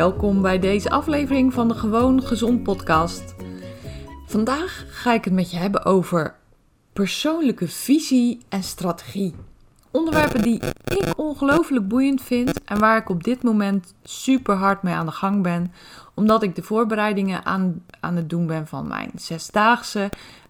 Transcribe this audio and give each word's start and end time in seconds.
Welkom 0.00 0.42
bij 0.42 0.58
deze 0.58 0.90
aflevering 0.90 1.52
van 1.52 1.68
de 1.68 1.74
Gewoon 1.74 2.22
Gezond 2.22 2.62
podcast. 2.62 3.34
Vandaag 4.26 4.84
ga 4.88 5.14
ik 5.14 5.24
het 5.24 5.32
met 5.32 5.50
je 5.50 5.56
hebben 5.56 5.84
over 5.84 6.34
persoonlijke 6.92 7.68
visie 7.68 8.40
en 8.48 8.62
strategie. 8.62 9.34
Onderwerpen 9.90 10.42
die 10.42 10.60
ik 10.84 11.12
ongelooflijk 11.16 11.88
boeiend 11.88 12.22
vind 12.22 12.64
en 12.64 12.78
waar 12.78 12.96
ik 12.96 13.08
op 13.08 13.24
dit 13.24 13.42
moment 13.42 13.94
super 14.02 14.54
hard 14.54 14.82
mee 14.82 14.94
aan 14.94 15.06
de 15.06 15.12
gang 15.12 15.42
ben, 15.42 15.72
omdat 16.14 16.42
ik 16.42 16.54
de 16.54 16.62
voorbereidingen 16.62 17.44
aan, 17.44 17.84
aan 18.00 18.16
het 18.16 18.30
doen 18.30 18.46
ben 18.46 18.66
van 18.66 18.88
mijn 18.88 19.10
zesdaagse, 19.14 20.08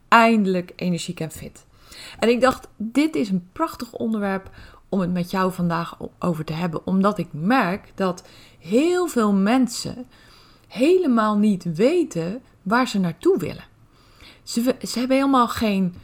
eindelijk 0.09 0.73
energiek 0.77 1.21
en 1.21 1.31
fit. 1.31 1.67
En 2.19 2.29
ik 2.29 2.41
dacht, 2.41 2.69
dit 2.77 3.15
is 3.15 3.29
een 3.29 3.49
prachtig 3.53 3.93
onderwerp 3.93 4.51
om 4.91 5.01
het 5.01 5.13
met 5.13 5.31
jou 5.31 5.53
vandaag 5.53 5.97
over 6.19 6.45
te 6.45 6.53
hebben, 6.53 6.87
omdat 6.87 7.19
ik 7.19 7.29
merk 7.31 7.93
dat 7.95 8.25
heel 8.59 9.07
veel 9.07 9.33
mensen 9.33 10.07
helemaal 10.69 11.37
niet 11.37 11.75
weten 11.75 12.43
waar 12.63 12.89
ze 12.89 12.99
naartoe 12.99 13.39
willen. 13.39 13.65
Ze, 14.43 14.75
hebben 14.95 15.17
helemaal 15.17 15.49
geen 15.49 15.95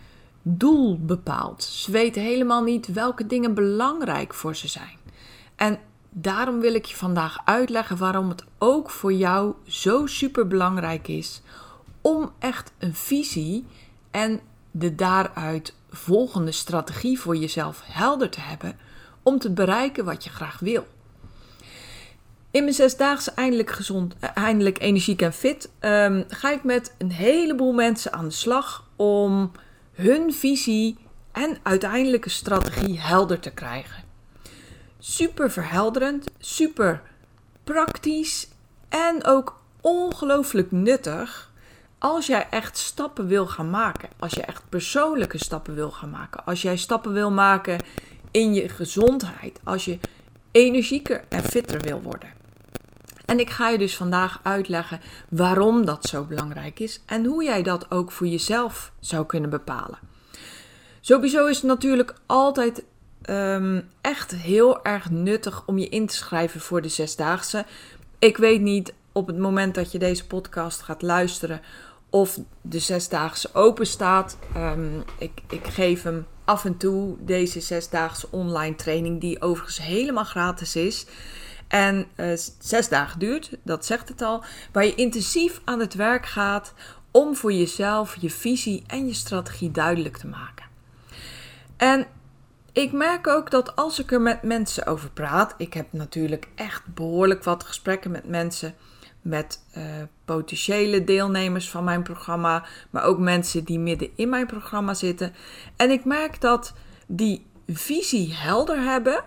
doel 0.42 0.98
bepaald. 1.00 1.62
Ze 1.62 1.90
weten 1.90 2.22
helemaal 2.22 2.62
niet 2.62 2.86
welke 2.86 3.26
dingen 3.26 3.54
belangrijk 3.54 4.34
voor 4.34 4.56
ze 4.56 4.68
zijn. 4.68 4.98
En 5.56 5.78
daarom 6.10 6.60
wil 6.60 6.74
ik 6.74 6.84
je 6.84 6.96
vandaag 6.96 7.38
uitleggen 7.44 7.96
waarom 7.96 8.28
het 8.28 8.44
ook 8.58 8.90
voor 8.90 9.12
jou 9.12 9.54
zo 9.66 10.06
super 10.06 10.46
belangrijk 10.46 11.08
is 11.08 11.42
om 12.00 12.30
echt 12.38 12.72
een 12.78 12.94
visie 12.94 13.64
en 14.10 14.40
de 14.70 14.94
daaruit 14.94 15.74
volgende 15.96 16.52
strategie 16.52 17.20
voor 17.20 17.36
jezelf 17.36 17.82
helder 17.84 18.30
te 18.30 18.40
hebben 18.40 18.78
om 19.22 19.38
te 19.38 19.50
bereiken 19.50 20.04
wat 20.04 20.24
je 20.24 20.30
graag 20.30 20.58
wil. 20.58 20.86
In 22.50 22.62
mijn 22.62 22.74
zesdaagse 22.74 23.30
eindelijk 23.30 23.70
gezond, 23.70 24.14
eh, 24.20 24.30
eindelijk 24.34 24.80
energiek 24.80 25.22
en 25.22 25.32
fit 25.32 25.70
um, 25.80 26.24
ga 26.28 26.52
ik 26.52 26.64
met 26.64 26.94
een 26.98 27.10
heleboel 27.10 27.72
mensen 27.72 28.12
aan 28.12 28.24
de 28.24 28.30
slag 28.30 28.88
om 28.96 29.52
hun 29.92 30.32
visie 30.32 30.98
en 31.32 31.58
uiteindelijke 31.62 32.28
strategie 32.28 33.00
helder 33.00 33.40
te 33.40 33.50
krijgen. 33.50 34.04
Super 34.98 35.50
verhelderend, 35.50 36.26
super 36.38 37.02
praktisch 37.64 38.48
en 38.88 39.24
ook 39.24 39.60
ongelooflijk 39.80 40.72
nuttig 40.72 41.50
als 41.98 42.26
jij 42.26 42.46
echt 42.50 42.78
stappen 42.78 43.26
wil 43.26 43.46
gaan 43.46 43.70
maken. 43.70 44.08
Als 44.18 44.32
je 44.32 44.42
echt 44.42 44.62
persoonlijke 44.68 45.38
stappen 45.38 45.74
wil 45.74 45.90
gaan 45.90 46.10
maken. 46.10 46.44
Als 46.44 46.62
jij 46.62 46.76
stappen 46.76 47.12
wil 47.12 47.30
maken 47.30 47.78
in 48.30 48.54
je 48.54 48.68
gezondheid. 48.68 49.60
Als 49.64 49.84
je 49.84 49.98
energieker 50.50 51.24
en 51.28 51.42
fitter 51.42 51.80
wil 51.80 52.02
worden. 52.02 52.28
En 53.26 53.40
ik 53.40 53.50
ga 53.50 53.68
je 53.68 53.78
dus 53.78 53.96
vandaag 53.96 54.40
uitleggen 54.42 55.00
waarom 55.28 55.84
dat 55.84 56.04
zo 56.04 56.24
belangrijk 56.24 56.80
is 56.80 57.00
en 57.06 57.24
hoe 57.24 57.44
jij 57.44 57.62
dat 57.62 57.90
ook 57.90 58.12
voor 58.12 58.26
jezelf 58.26 58.92
zou 59.00 59.26
kunnen 59.26 59.50
bepalen. 59.50 59.98
Sowieso 61.00 61.46
is 61.46 61.56
het 61.56 61.66
natuurlijk 61.66 62.14
altijd 62.26 62.84
um, 63.30 63.88
echt 64.00 64.30
heel 64.30 64.84
erg 64.84 65.10
nuttig 65.10 65.62
om 65.66 65.78
je 65.78 65.88
in 65.88 66.06
te 66.06 66.14
schrijven 66.14 66.60
voor 66.60 66.82
de 66.82 66.88
zesdaagse. 66.88 67.64
Ik 68.18 68.36
weet 68.36 68.60
niet 68.60 68.94
op 69.16 69.26
het 69.26 69.38
moment 69.38 69.74
dat 69.74 69.92
je 69.92 69.98
deze 69.98 70.26
podcast 70.26 70.82
gaat 70.82 71.02
luisteren 71.02 71.60
of 72.10 72.38
de 72.60 72.78
zesdaagse 72.78 73.54
open 73.54 73.86
staat. 73.86 74.38
Um, 74.56 75.04
ik, 75.18 75.40
ik 75.48 75.66
geef 75.66 76.02
hem 76.02 76.26
af 76.44 76.64
en 76.64 76.76
toe, 76.76 77.16
deze 77.20 77.60
zesdaagse 77.60 78.28
online 78.30 78.74
training, 78.74 79.20
die 79.20 79.42
overigens 79.42 79.78
helemaal 79.78 80.24
gratis 80.24 80.76
is. 80.76 81.06
En 81.68 82.06
uh, 82.16 82.32
zes 82.58 82.88
dagen 82.88 83.18
duurt, 83.18 83.50
dat 83.62 83.86
zegt 83.86 84.08
het 84.08 84.22
al. 84.22 84.44
Waar 84.72 84.84
je 84.84 84.94
intensief 84.94 85.60
aan 85.64 85.80
het 85.80 85.94
werk 85.94 86.26
gaat 86.26 86.72
om 87.10 87.36
voor 87.36 87.52
jezelf 87.52 88.16
je 88.20 88.30
visie 88.30 88.84
en 88.86 89.06
je 89.06 89.14
strategie 89.14 89.70
duidelijk 89.70 90.16
te 90.16 90.26
maken. 90.26 90.66
En 91.76 92.06
ik 92.72 92.92
merk 92.92 93.26
ook 93.26 93.50
dat 93.50 93.76
als 93.76 93.98
ik 93.98 94.12
er 94.12 94.20
met 94.20 94.42
mensen 94.42 94.86
over 94.86 95.10
praat, 95.10 95.54
ik 95.56 95.74
heb 95.74 95.86
natuurlijk 95.90 96.48
echt 96.54 96.82
behoorlijk 96.94 97.44
wat 97.44 97.64
gesprekken 97.64 98.10
met 98.10 98.28
mensen, 98.28 98.74
met 99.26 99.62
uh, 99.76 99.84
potentiële 100.24 101.04
deelnemers 101.04 101.70
van 101.70 101.84
mijn 101.84 102.02
programma, 102.02 102.64
maar 102.90 103.04
ook 103.04 103.18
mensen 103.18 103.64
die 103.64 103.78
midden 103.78 104.10
in 104.14 104.28
mijn 104.28 104.46
programma 104.46 104.94
zitten. 104.94 105.34
En 105.76 105.90
ik 105.90 106.04
merk 106.04 106.40
dat 106.40 106.72
die 107.06 107.46
visie 107.66 108.34
helder 108.34 108.82
hebben 108.82 109.24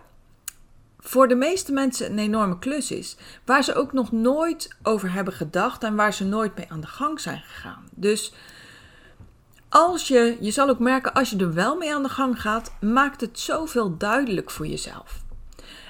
voor 0.99 1.27
de 1.27 1.35
meeste 1.35 1.71
mensen 1.71 2.11
een 2.11 2.19
enorme 2.19 2.59
klus 2.59 2.91
is. 2.91 3.17
Waar 3.45 3.63
ze 3.63 3.75
ook 3.75 3.93
nog 3.93 4.11
nooit 4.11 4.77
over 4.83 5.11
hebben 5.11 5.33
gedacht 5.33 5.83
en 5.83 5.95
waar 5.95 6.13
ze 6.13 6.25
nooit 6.25 6.55
mee 6.55 6.65
aan 6.69 6.81
de 6.81 6.87
gang 6.87 7.19
zijn 7.19 7.41
gegaan. 7.47 7.89
Dus 7.91 8.33
als 9.69 10.07
je, 10.07 10.37
je 10.39 10.51
zal 10.51 10.69
ook 10.69 10.79
merken, 10.79 11.13
als 11.13 11.29
je 11.29 11.37
er 11.37 11.53
wel 11.53 11.77
mee 11.77 11.93
aan 11.93 12.03
de 12.03 12.09
gang 12.09 12.41
gaat, 12.41 12.73
maakt 12.81 13.21
het 13.21 13.39
zoveel 13.39 13.97
duidelijk 13.97 14.51
voor 14.51 14.67
jezelf. 14.67 15.21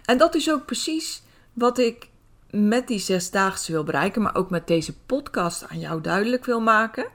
En 0.05 0.17
dat 0.17 0.35
is 0.35 0.51
ook 0.51 0.65
precies 0.65 1.21
wat 1.53 1.77
ik 1.77 2.08
met 2.51 2.87
die 2.87 2.99
zesdaagse 2.99 3.71
wil 3.71 3.83
bereiken, 3.83 4.21
maar 4.21 4.35
ook 4.35 4.49
met 4.49 4.67
deze 4.67 4.97
podcast 4.97 5.67
aan 5.67 5.79
jou 5.79 6.01
duidelijk 6.01 6.45
wil 6.45 6.61
maken. 6.61 7.07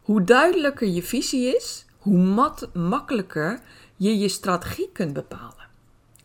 Hoe 0.00 0.24
duidelijker 0.24 0.88
je 0.88 1.02
visie 1.02 1.56
is, 1.56 1.84
hoe 1.98 2.18
mat, 2.18 2.68
makkelijker 2.74 3.60
je 3.96 4.18
je 4.18 4.28
strategie 4.28 4.90
kunt 4.92 5.12
bepalen. 5.12 5.66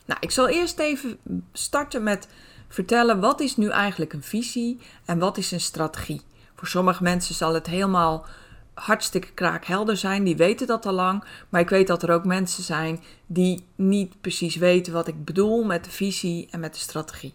Nou, 0.06 0.19
ik 0.19 0.31
zal 0.31 0.47
eerst 0.47 0.80
even 0.80 1.18
starten 1.53 2.03
met 2.03 2.28
vertellen 2.68 3.19
wat 3.19 3.40
is 3.40 3.58
nu 3.58 3.70
eigenlijk 3.70 4.14
een 4.14 4.24
visie 4.24 4.80
en 5.06 5.20
wat 5.20 5.38
is 5.38 5.52
een 5.52 5.62
strategie. 5.62 6.22
Voor 6.56 6.68
sommige 6.68 7.03
mensen 7.03 7.35
zal 7.35 7.53
het 7.53 7.68
helemaal 7.68 8.25
hartstikke 8.74 9.31
kraakhelder 9.31 9.97
zijn, 9.97 10.24
die 10.24 10.35
weten 10.35 10.68
dat 10.68 10.85
al 10.85 10.94
lang. 10.94 11.24
Maar 11.50 11.62
ik 11.62 11.70
weet 11.70 11.88
dat 11.88 12.03
er 12.03 12.12
ook 12.12 12.25
mensen 12.25 12.64
zijn 12.64 13.03
die 13.25 13.66
niet 13.75 14.22
precies 14.22 14.56
weten 14.56 14.94
wat 14.94 15.08
ik 15.08 15.25
bedoel 15.25 15.64
met 15.64 15.84
de 15.84 15.91
visie 15.91 16.47
en 16.52 16.59
met 16.59 16.73
de 16.73 16.79
strategie. 16.79 17.34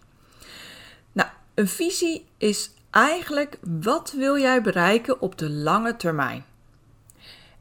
Een 1.59 1.69
visie 1.69 2.27
is 2.37 2.71
eigenlijk 2.91 3.59
wat 3.81 4.13
wil 4.17 4.39
jij 4.39 4.63
bereiken 4.63 5.21
op 5.21 5.39
de 5.39 5.51
lange 5.51 5.97
termijn. 5.97 6.45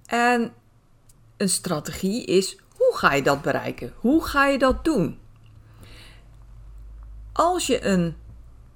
En 0.06 0.54
een 1.38 1.50
strategie 1.50 2.26
is 2.26 2.58
hoe 2.70 2.98
ga 2.98 3.14
je 3.14 3.22
dat 3.22 3.42
bereiken? 3.42 3.94
Hoe 3.96 4.26
ga 4.26 4.46
je 4.46 4.58
dat 4.58 4.86
doen? 4.86 5.20
Als 7.34 7.68
je 7.68 7.86
een 7.86 8.16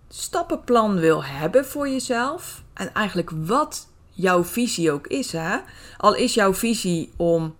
stappenplan 0.07 0.99
wil 0.99 1.23
hebben 1.23 1.65
voor 1.65 1.89
jezelf, 1.89 2.63
en 2.73 2.93
eigenlijk 2.93 3.31
wat 3.35 3.87
jouw 4.09 4.43
visie 4.43 4.91
ook 4.91 5.07
is, 5.07 5.31
hè? 5.31 5.57
al 5.97 6.15
is 6.15 6.33
jouw 6.33 6.53
visie 6.53 7.13
om 7.15 7.55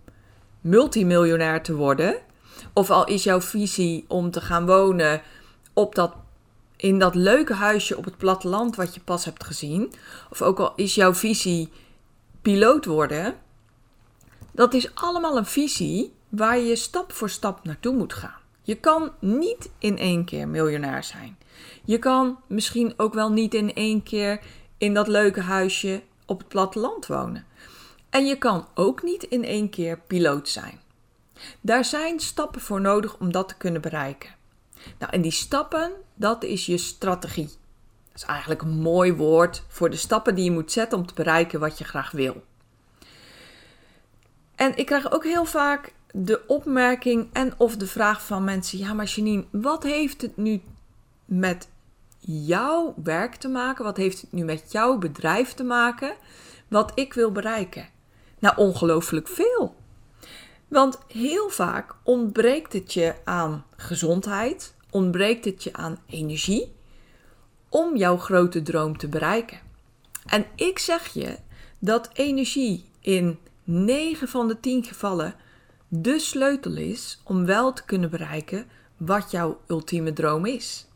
multimiljonair 0.60 1.62
te 1.62 1.74
worden, 1.74 2.16
of 2.72 2.90
al 2.90 3.04
is 3.06 3.24
jouw 3.24 3.40
visie 3.40 4.04
om 4.08 4.30
te 4.30 4.40
gaan 4.40 4.66
wonen 4.66 5.22
op 5.72 5.94
dat, 5.94 6.14
in 6.82 6.98
dat 6.98 7.14
leuke 7.14 7.54
huisje 7.54 7.96
op 7.96 8.04
het 8.04 8.16
platteland 8.16 8.76
wat 8.76 8.94
je 8.94 9.00
pas 9.00 9.24
hebt 9.24 9.44
gezien, 9.44 9.92
of 10.30 10.42
ook 10.42 10.58
al 10.58 10.72
is 10.76 10.94
jouw 10.94 11.14
visie 11.14 11.68
piloot 12.40 12.84
worden, 12.84 13.36
dat 14.52 14.74
is 14.74 14.94
allemaal 14.94 15.36
een 15.36 15.46
visie 15.46 16.12
waar 16.28 16.58
je 16.58 16.76
stap 16.76 17.12
voor 17.12 17.30
stap 17.30 17.64
naartoe 17.64 17.94
moet 17.94 18.12
gaan. 18.12 18.40
Je 18.62 18.74
kan 18.74 19.12
niet 19.20 19.70
in 19.78 19.98
één 19.98 20.24
keer 20.24 20.48
miljonair 20.48 21.04
zijn. 21.04 21.38
Je 21.84 21.98
kan 21.98 22.38
misschien 22.46 22.94
ook 22.96 23.14
wel 23.14 23.30
niet 23.32 23.54
in 23.54 23.74
één 23.74 24.02
keer 24.02 24.40
in 24.78 24.94
dat 24.94 25.08
leuke 25.08 25.40
huisje 25.40 26.02
op 26.26 26.38
het 26.38 26.48
platteland 26.48 27.06
wonen. 27.06 27.46
En 28.10 28.26
je 28.26 28.38
kan 28.38 28.66
ook 28.74 29.02
niet 29.02 29.22
in 29.22 29.44
één 29.44 29.70
keer 29.70 29.98
piloot 29.98 30.48
zijn. 30.48 30.80
Daar 31.60 31.84
zijn 31.84 32.20
stappen 32.20 32.60
voor 32.60 32.80
nodig 32.80 33.18
om 33.18 33.32
dat 33.32 33.48
te 33.48 33.56
kunnen 33.56 33.80
bereiken. 33.80 34.40
Nou, 34.98 35.12
en 35.12 35.20
die 35.20 35.30
stappen, 35.30 35.92
dat 36.14 36.44
is 36.44 36.66
je 36.66 36.78
strategie. 36.78 37.50
Dat 38.12 38.22
is 38.22 38.24
eigenlijk 38.24 38.62
een 38.62 38.78
mooi 38.78 39.12
woord 39.12 39.62
voor 39.68 39.90
de 39.90 39.96
stappen 39.96 40.34
die 40.34 40.44
je 40.44 40.50
moet 40.50 40.72
zetten 40.72 40.98
om 40.98 41.06
te 41.06 41.14
bereiken 41.14 41.60
wat 41.60 41.78
je 41.78 41.84
graag 41.84 42.10
wil. 42.10 42.42
En 44.54 44.76
ik 44.76 44.86
krijg 44.86 45.12
ook 45.12 45.24
heel 45.24 45.44
vaak 45.44 45.92
de 46.12 46.46
opmerking 46.46 47.28
en 47.32 47.54
of 47.56 47.76
de 47.76 47.86
vraag 47.86 48.26
van 48.26 48.44
mensen: 48.44 48.78
ja, 48.78 48.92
maar 48.92 49.06
Janine, 49.06 49.44
wat 49.50 49.82
heeft 49.82 50.22
het 50.22 50.36
nu 50.36 50.60
met 51.24 51.68
jouw 52.18 52.94
werk 53.02 53.34
te 53.34 53.48
maken? 53.48 53.84
Wat 53.84 53.96
heeft 53.96 54.20
het 54.20 54.32
nu 54.32 54.44
met 54.44 54.72
jouw 54.72 54.98
bedrijf 54.98 55.52
te 55.52 55.64
maken? 55.64 56.14
Wat 56.68 56.92
ik 56.94 57.14
wil 57.14 57.32
bereiken? 57.32 57.88
Nou, 58.38 58.56
ongelooflijk 58.56 59.28
veel. 59.28 59.74
Want 60.72 60.98
heel 61.08 61.48
vaak 61.48 61.94
ontbreekt 62.02 62.72
het 62.72 62.92
je 62.92 63.14
aan 63.24 63.64
gezondheid, 63.76 64.74
ontbreekt 64.90 65.44
het 65.44 65.62
je 65.62 65.72
aan 65.72 65.98
energie 66.06 66.72
om 67.68 67.96
jouw 67.96 68.16
grote 68.16 68.62
droom 68.62 68.98
te 68.98 69.08
bereiken. 69.08 69.60
En 70.26 70.46
ik 70.56 70.78
zeg 70.78 71.08
je 71.08 71.38
dat 71.78 72.10
energie 72.12 72.84
in 73.00 73.38
9 73.64 74.28
van 74.28 74.48
de 74.48 74.60
10 74.60 74.84
gevallen 74.84 75.34
de 75.88 76.18
sleutel 76.18 76.76
is 76.76 77.20
om 77.24 77.44
wel 77.44 77.72
te 77.72 77.84
kunnen 77.84 78.10
bereiken 78.10 78.66
wat 78.96 79.30
jouw 79.30 79.60
ultieme 79.66 80.12
droom 80.12 80.46
is. 80.46 80.86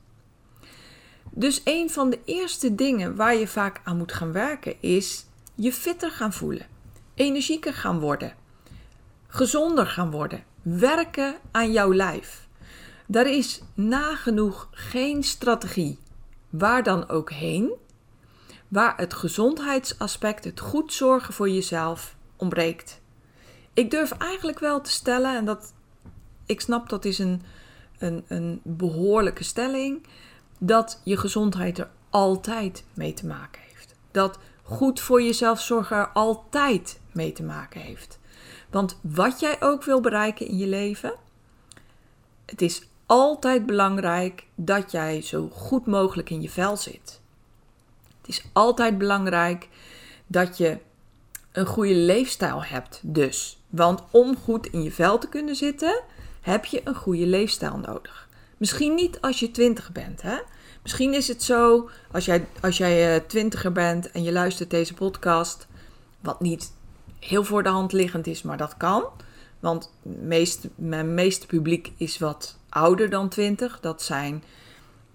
Dus 1.30 1.60
een 1.64 1.90
van 1.90 2.10
de 2.10 2.20
eerste 2.24 2.74
dingen 2.74 3.16
waar 3.16 3.34
je 3.34 3.48
vaak 3.48 3.80
aan 3.84 3.96
moet 3.96 4.12
gaan 4.12 4.32
werken 4.32 4.74
is 4.80 5.26
je 5.54 5.72
fitter 5.72 6.10
gaan 6.10 6.32
voelen, 6.32 6.66
energieker 7.14 7.74
gaan 7.74 8.00
worden, 8.00 8.44
gezonder 9.36 9.86
gaan 9.86 10.10
worden, 10.10 10.44
werken 10.62 11.34
aan 11.50 11.72
jouw 11.72 11.94
lijf. 11.94 12.48
Daar 13.06 13.26
is 13.26 13.60
nagenoeg 13.74 14.68
geen 14.70 15.22
strategie, 15.22 15.98
waar 16.50 16.82
dan 16.82 17.08
ook 17.08 17.30
heen, 17.30 17.72
waar 18.68 18.96
het 18.96 19.14
gezondheidsaspect, 19.14 20.44
het 20.44 20.60
goed 20.60 20.92
zorgen 20.92 21.34
voor 21.34 21.48
jezelf, 21.48 22.16
ontbreekt. 22.36 23.00
Ik 23.74 23.90
durf 23.90 24.10
eigenlijk 24.10 24.58
wel 24.58 24.80
te 24.80 24.90
stellen, 24.90 25.36
en 25.36 25.44
dat 25.44 25.72
ik 26.46 26.60
snap 26.60 26.88
dat 26.88 27.04
is 27.04 27.18
een, 27.18 27.42
een, 27.98 28.24
een 28.28 28.60
behoorlijke 28.64 29.44
stelling, 29.44 30.06
dat 30.58 31.00
je 31.04 31.16
gezondheid 31.16 31.78
er 31.78 31.90
altijd 32.10 32.84
mee 32.94 33.14
te 33.14 33.26
maken 33.26 33.62
heeft. 33.68 33.94
Dat 34.10 34.38
goed 34.62 35.00
voor 35.00 35.22
jezelf 35.22 35.60
zorgen 35.60 35.96
er 35.96 36.08
altijd 36.08 37.00
mee 37.12 37.32
te 37.32 37.42
maken 37.42 37.80
heeft. 37.80 38.18
Want 38.70 38.98
wat 39.00 39.40
jij 39.40 39.56
ook 39.60 39.84
wil 39.84 40.00
bereiken 40.00 40.46
in 40.46 40.56
je 40.56 40.66
leven, 40.66 41.14
het 42.46 42.62
is 42.62 42.88
altijd 43.06 43.66
belangrijk 43.66 44.46
dat 44.54 44.90
jij 44.90 45.22
zo 45.22 45.48
goed 45.52 45.86
mogelijk 45.86 46.30
in 46.30 46.42
je 46.42 46.50
vel 46.50 46.76
zit. 46.76 47.20
Het 48.20 48.28
is 48.28 48.44
altijd 48.52 48.98
belangrijk 48.98 49.68
dat 50.26 50.58
je 50.58 50.78
een 51.52 51.66
goede 51.66 51.94
leefstijl 51.94 52.64
hebt, 52.64 53.00
dus. 53.02 53.58
Want 53.68 54.02
om 54.10 54.36
goed 54.36 54.66
in 54.66 54.82
je 54.82 54.92
vel 54.92 55.18
te 55.18 55.28
kunnen 55.28 55.56
zitten, 55.56 56.02
heb 56.40 56.64
je 56.64 56.80
een 56.84 56.94
goede 56.94 57.26
leefstijl 57.26 57.76
nodig. 57.78 58.28
Misschien 58.56 58.94
niet 58.94 59.20
als 59.20 59.40
je 59.40 59.50
twintig 59.50 59.92
bent, 59.92 60.22
hè? 60.22 60.36
Misschien 60.82 61.14
is 61.14 61.28
het 61.28 61.42
zo, 61.42 61.90
als 62.12 62.24
jij, 62.24 62.46
als 62.60 62.76
jij 62.76 63.14
uh, 63.14 63.20
twintiger 63.26 63.72
bent 63.72 64.10
en 64.10 64.22
je 64.22 64.32
luistert 64.32 64.70
deze 64.70 64.94
podcast, 64.94 65.66
wat 66.20 66.40
niet 66.40 66.72
heel 67.18 67.44
voor 67.44 67.62
de 67.62 67.68
hand 67.68 67.92
liggend 67.92 68.26
is, 68.26 68.42
maar 68.42 68.56
dat 68.56 68.76
kan. 68.76 69.04
Want 69.60 69.92
mijn 70.74 71.14
meeste 71.14 71.46
publiek 71.46 71.92
is 71.96 72.18
wat 72.18 72.58
ouder 72.68 73.10
dan 73.10 73.28
20. 73.28 73.80
Dat 73.80 74.02
zijn 74.02 74.42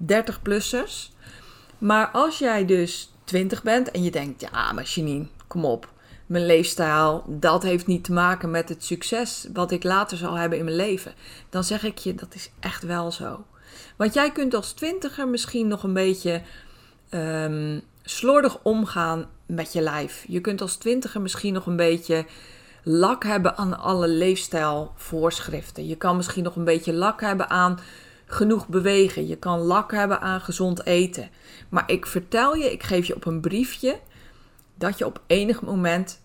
30-plussers. 0.05 1.11
Maar 1.77 2.07
als 2.07 2.37
jij 2.37 2.65
dus 2.65 3.13
20 3.23 3.63
bent 3.63 3.91
en 3.91 4.03
je 4.03 4.11
denkt, 4.11 4.41
ja, 4.41 4.71
maar 4.71 4.83
Janine, 4.83 5.27
kom 5.47 5.65
op. 5.65 5.89
Mijn 6.25 6.45
leefstijl, 6.45 7.23
dat 7.27 7.63
heeft 7.63 7.87
niet 7.87 8.03
te 8.03 8.11
maken 8.11 8.51
met 8.51 8.69
het 8.69 8.83
succes 8.83 9.47
wat 9.53 9.71
ik 9.71 9.83
later 9.83 10.17
zal 10.17 10.33
hebben 10.33 10.57
in 10.57 10.63
mijn 10.63 10.75
leven. 10.75 11.13
Dan 11.49 11.63
zeg 11.63 11.83
ik 11.83 11.97
je, 11.97 12.15
dat 12.15 12.35
is 12.35 12.51
echt 12.59 12.83
wel 12.83 13.11
zo. 13.11 13.45
Want 13.95 14.13
jij 14.13 14.31
kunt 14.31 14.53
als 14.53 14.71
twintiger 14.71 15.27
misschien 15.27 15.67
nog 15.67 15.83
een 15.83 15.93
beetje 15.93 16.41
um, 17.09 17.81
slordig 18.03 18.59
omgaan 18.63 19.29
met 19.51 19.73
je 19.73 19.81
lijf. 19.81 20.25
Je 20.27 20.41
kunt 20.41 20.61
als 20.61 20.75
twintiger 20.75 21.21
misschien 21.21 21.53
nog 21.53 21.65
een 21.65 21.75
beetje 21.75 22.25
lak 22.83 23.23
hebben 23.23 23.57
aan 23.57 23.79
alle 23.79 24.07
leefstijlvoorschriften. 24.07 25.87
Je 25.87 25.95
kan 25.95 26.15
misschien 26.15 26.43
nog 26.43 26.55
een 26.55 26.63
beetje 26.63 26.93
lak 26.93 27.21
hebben 27.21 27.49
aan 27.49 27.79
genoeg 28.25 28.67
bewegen. 28.67 29.27
Je 29.27 29.35
kan 29.35 29.59
lak 29.59 29.91
hebben 29.91 30.21
aan 30.21 30.41
gezond 30.41 30.85
eten. 30.85 31.29
Maar 31.69 31.83
ik 31.87 32.05
vertel 32.05 32.55
je, 32.55 32.71
ik 32.71 32.83
geef 32.83 33.07
je 33.07 33.15
op 33.15 33.25
een 33.25 33.41
briefje 33.41 33.99
dat 34.75 34.97
je 34.97 35.05
op 35.05 35.21
enig 35.27 35.61
moment, 35.61 36.21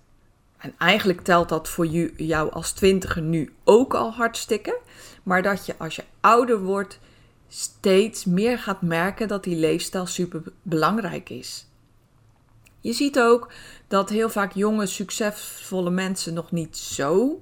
en 0.59 0.75
eigenlijk 0.79 1.21
telt 1.21 1.49
dat 1.49 1.69
voor 1.69 1.87
jou 1.87 2.53
als 2.53 2.73
twintiger 2.73 3.23
nu 3.23 3.55
ook 3.65 3.95
al 3.95 4.13
hartstikke, 4.13 4.79
maar 5.23 5.43
dat 5.43 5.67
je 5.67 5.75
als 5.79 5.97
je 5.97 6.05
ouder 6.21 6.61
wordt 6.61 6.99
steeds 7.49 8.25
meer 8.25 8.59
gaat 8.59 8.83
merken 8.83 9.29
dat 9.29 9.45
die 9.45 9.57
leefstijl 9.57 10.07
super 10.07 10.43
belangrijk 10.63 11.31
is. 11.31 11.66
Je 12.87 12.93
ziet 12.93 13.21
ook 13.21 13.53
dat 13.89 14.09
heel 14.09 14.31
vaak 14.31 14.53
jonge, 14.53 14.87
succesvolle 14.87 15.91
mensen 15.91 16.35
nog 16.35 16.53
niet 16.53 16.77
zo 16.77 17.41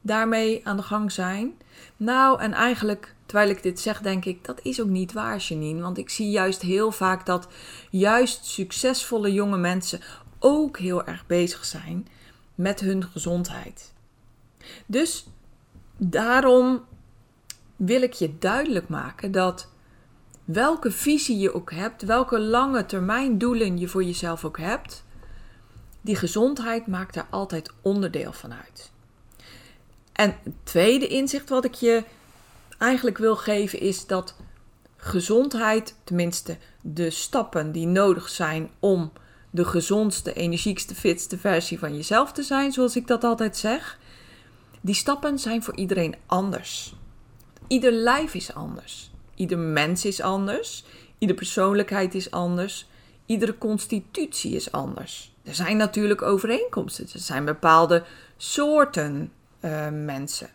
daarmee 0.00 0.60
aan 0.64 0.76
de 0.76 0.82
gang 0.82 1.12
zijn. 1.12 1.54
Nou, 1.96 2.40
en 2.40 2.52
eigenlijk, 2.52 3.14
terwijl 3.26 3.50
ik 3.50 3.62
dit 3.62 3.80
zeg, 3.80 4.00
denk 4.00 4.24
ik, 4.24 4.44
dat 4.44 4.60
is 4.62 4.80
ook 4.80 4.88
niet 4.88 5.12
waar, 5.12 5.38
Janine. 5.38 5.82
Want 5.82 5.98
ik 5.98 6.10
zie 6.10 6.30
juist 6.30 6.62
heel 6.62 6.92
vaak 6.92 7.26
dat 7.26 7.48
juist 7.90 8.44
succesvolle 8.44 9.32
jonge 9.32 9.56
mensen 9.56 10.00
ook 10.38 10.78
heel 10.78 11.04
erg 11.04 11.26
bezig 11.26 11.64
zijn 11.64 12.08
met 12.54 12.80
hun 12.80 13.04
gezondheid. 13.04 13.92
Dus 14.86 15.26
daarom 15.96 16.84
wil 17.76 18.02
ik 18.02 18.12
je 18.12 18.38
duidelijk 18.38 18.88
maken 18.88 19.32
dat 19.32 19.68
welke 20.46 20.90
visie 20.90 21.38
je 21.38 21.54
ook 21.54 21.72
hebt, 21.72 22.02
welke 22.02 22.40
lange 22.40 22.86
termijn 22.86 23.38
doelen 23.38 23.78
je 23.78 23.88
voor 23.88 24.04
jezelf 24.04 24.44
ook 24.44 24.58
hebt, 24.58 25.04
die 26.00 26.16
gezondheid 26.16 26.86
maakt 26.86 27.14
daar 27.14 27.26
altijd 27.30 27.72
onderdeel 27.82 28.32
van 28.32 28.54
uit. 28.54 28.90
En 30.12 30.36
het 30.42 30.54
tweede 30.62 31.06
inzicht 31.06 31.48
wat 31.48 31.64
ik 31.64 31.74
je 31.74 32.04
eigenlijk 32.78 33.18
wil 33.18 33.36
geven 33.36 33.80
is 33.80 34.06
dat 34.06 34.36
gezondheid, 34.96 35.94
tenminste 36.04 36.56
de 36.82 37.10
stappen 37.10 37.72
die 37.72 37.86
nodig 37.86 38.28
zijn 38.28 38.70
om 38.80 39.12
de 39.50 39.64
gezondste, 39.64 40.32
energiekste, 40.32 40.94
fitste 40.94 41.38
versie 41.38 41.78
van 41.78 41.96
jezelf 41.96 42.32
te 42.32 42.42
zijn, 42.42 42.72
zoals 42.72 42.96
ik 42.96 43.06
dat 43.06 43.24
altijd 43.24 43.56
zeg, 43.56 43.98
die 44.80 44.94
stappen 44.94 45.38
zijn 45.38 45.62
voor 45.62 45.76
iedereen 45.76 46.14
anders. 46.26 46.94
Ieder 47.66 47.92
lijf 47.92 48.34
is 48.34 48.54
anders. 48.54 49.10
Ieder 49.36 49.58
mens 49.58 50.04
is 50.04 50.20
anders. 50.20 50.84
Ieder 51.18 51.36
persoonlijkheid 51.36 52.14
is 52.14 52.30
anders. 52.30 52.88
Iedere 53.26 53.58
constitutie 53.58 54.54
is 54.54 54.72
anders. 54.72 55.34
Er 55.42 55.54
zijn 55.54 55.76
natuurlijk 55.76 56.22
overeenkomsten. 56.22 57.06
Er 57.12 57.20
zijn 57.20 57.44
bepaalde 57.44 58.04
soorten 58.36 59.32
uh, 59.60 59.88
mensen. 59.90 60.50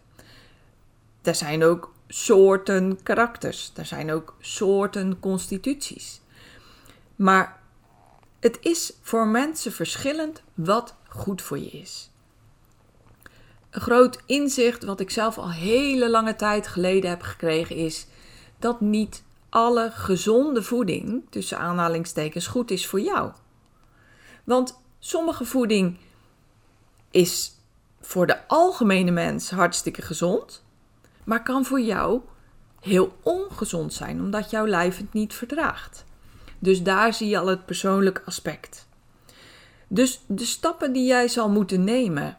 Er 1.21 1.35
zijn 1.35 1.63
ook 1.63 1.93
soorten 2.07 3.03
karakters. 3.03 3.71
Er 3.75 3.85
zijn 3.85 4.11
ook 4.11 4.35
soorten 4.39 5.19
constituties. 5.19 6.21
Maar 7.15 7.59
het 8.39 8.57
is 8.61 8.93
voor 9.01 9.27
mensen 9.27 9.71
verschillend 9.71 10.41
wat 10.53 10.95
goed 11.07 11.41
voor 11.41 11.59
je 11.59 11.69
is. 11.69 12.09
Een 13.69 13.81
groot 13.81 14.19
inzicht 14.25 14.83
wat 14.83 14.99
ik 14.99 15.09
zelf 15.09 15.37
al 15.37 15.51
hele 15.51 16.09
lange 16.09 16.35
tijd 16.35 16.67
geleden 16.67 17.09
heb 17.09 17.21
gekregen 17.21 17.75
is 17.75 18.07
dat 18.61 18.81
niet 18.81 19.23
alle 19.49 19.91
gezonde 19.91 20.63
voeding, 20.63 21.23
tussen 21.29 21.57
aanhalingstekens, 21.57 22.47
goed 22.47 22.71
is 22.71 22.87
voor 22.87 23.01
jou. 23.01 23.31
Want 24.43 24.81
sommige 24.99 25.45
voeding 25.45 25.97
is 27.11 27.51
voor 28.01 28.27
de 28.27 28.47
algemene 28.47 29.11
mens 29.11 29.49
hartstikke 29.49 30.01
gezond, 30.01 30.63
maar 31.23 31.43
kan 31.43 31.65
voor 31.65 31.81
jou 31.81 32.21
heel 32.79 33.17
ongezond 33.23 33.93
zijn, 33.93 34.21
omdat 34.21 34.49
jouw 34.49 34.67
lijf 34.67 34.97
het 34.97 35.13
niet 35.13 35.33
verdraagt. 35.33 36.05
Dus 36.59 36.83
daar 36.83 37.13
zie 37.13 37.29
je 37.29 37.37
al 37.37 37.47
het 37.47 37.65
persoonlijke 37.65 38.21
aspect. 38.25 38.87
Dus 39.87 40.21
de 40.27 40.45
stappen 40.45 40.93
die 40.93 41.05
jij 41.05 41.27
zal 41.27 41.49
moeten 41.49 41.83
nemen, 41.83 42.37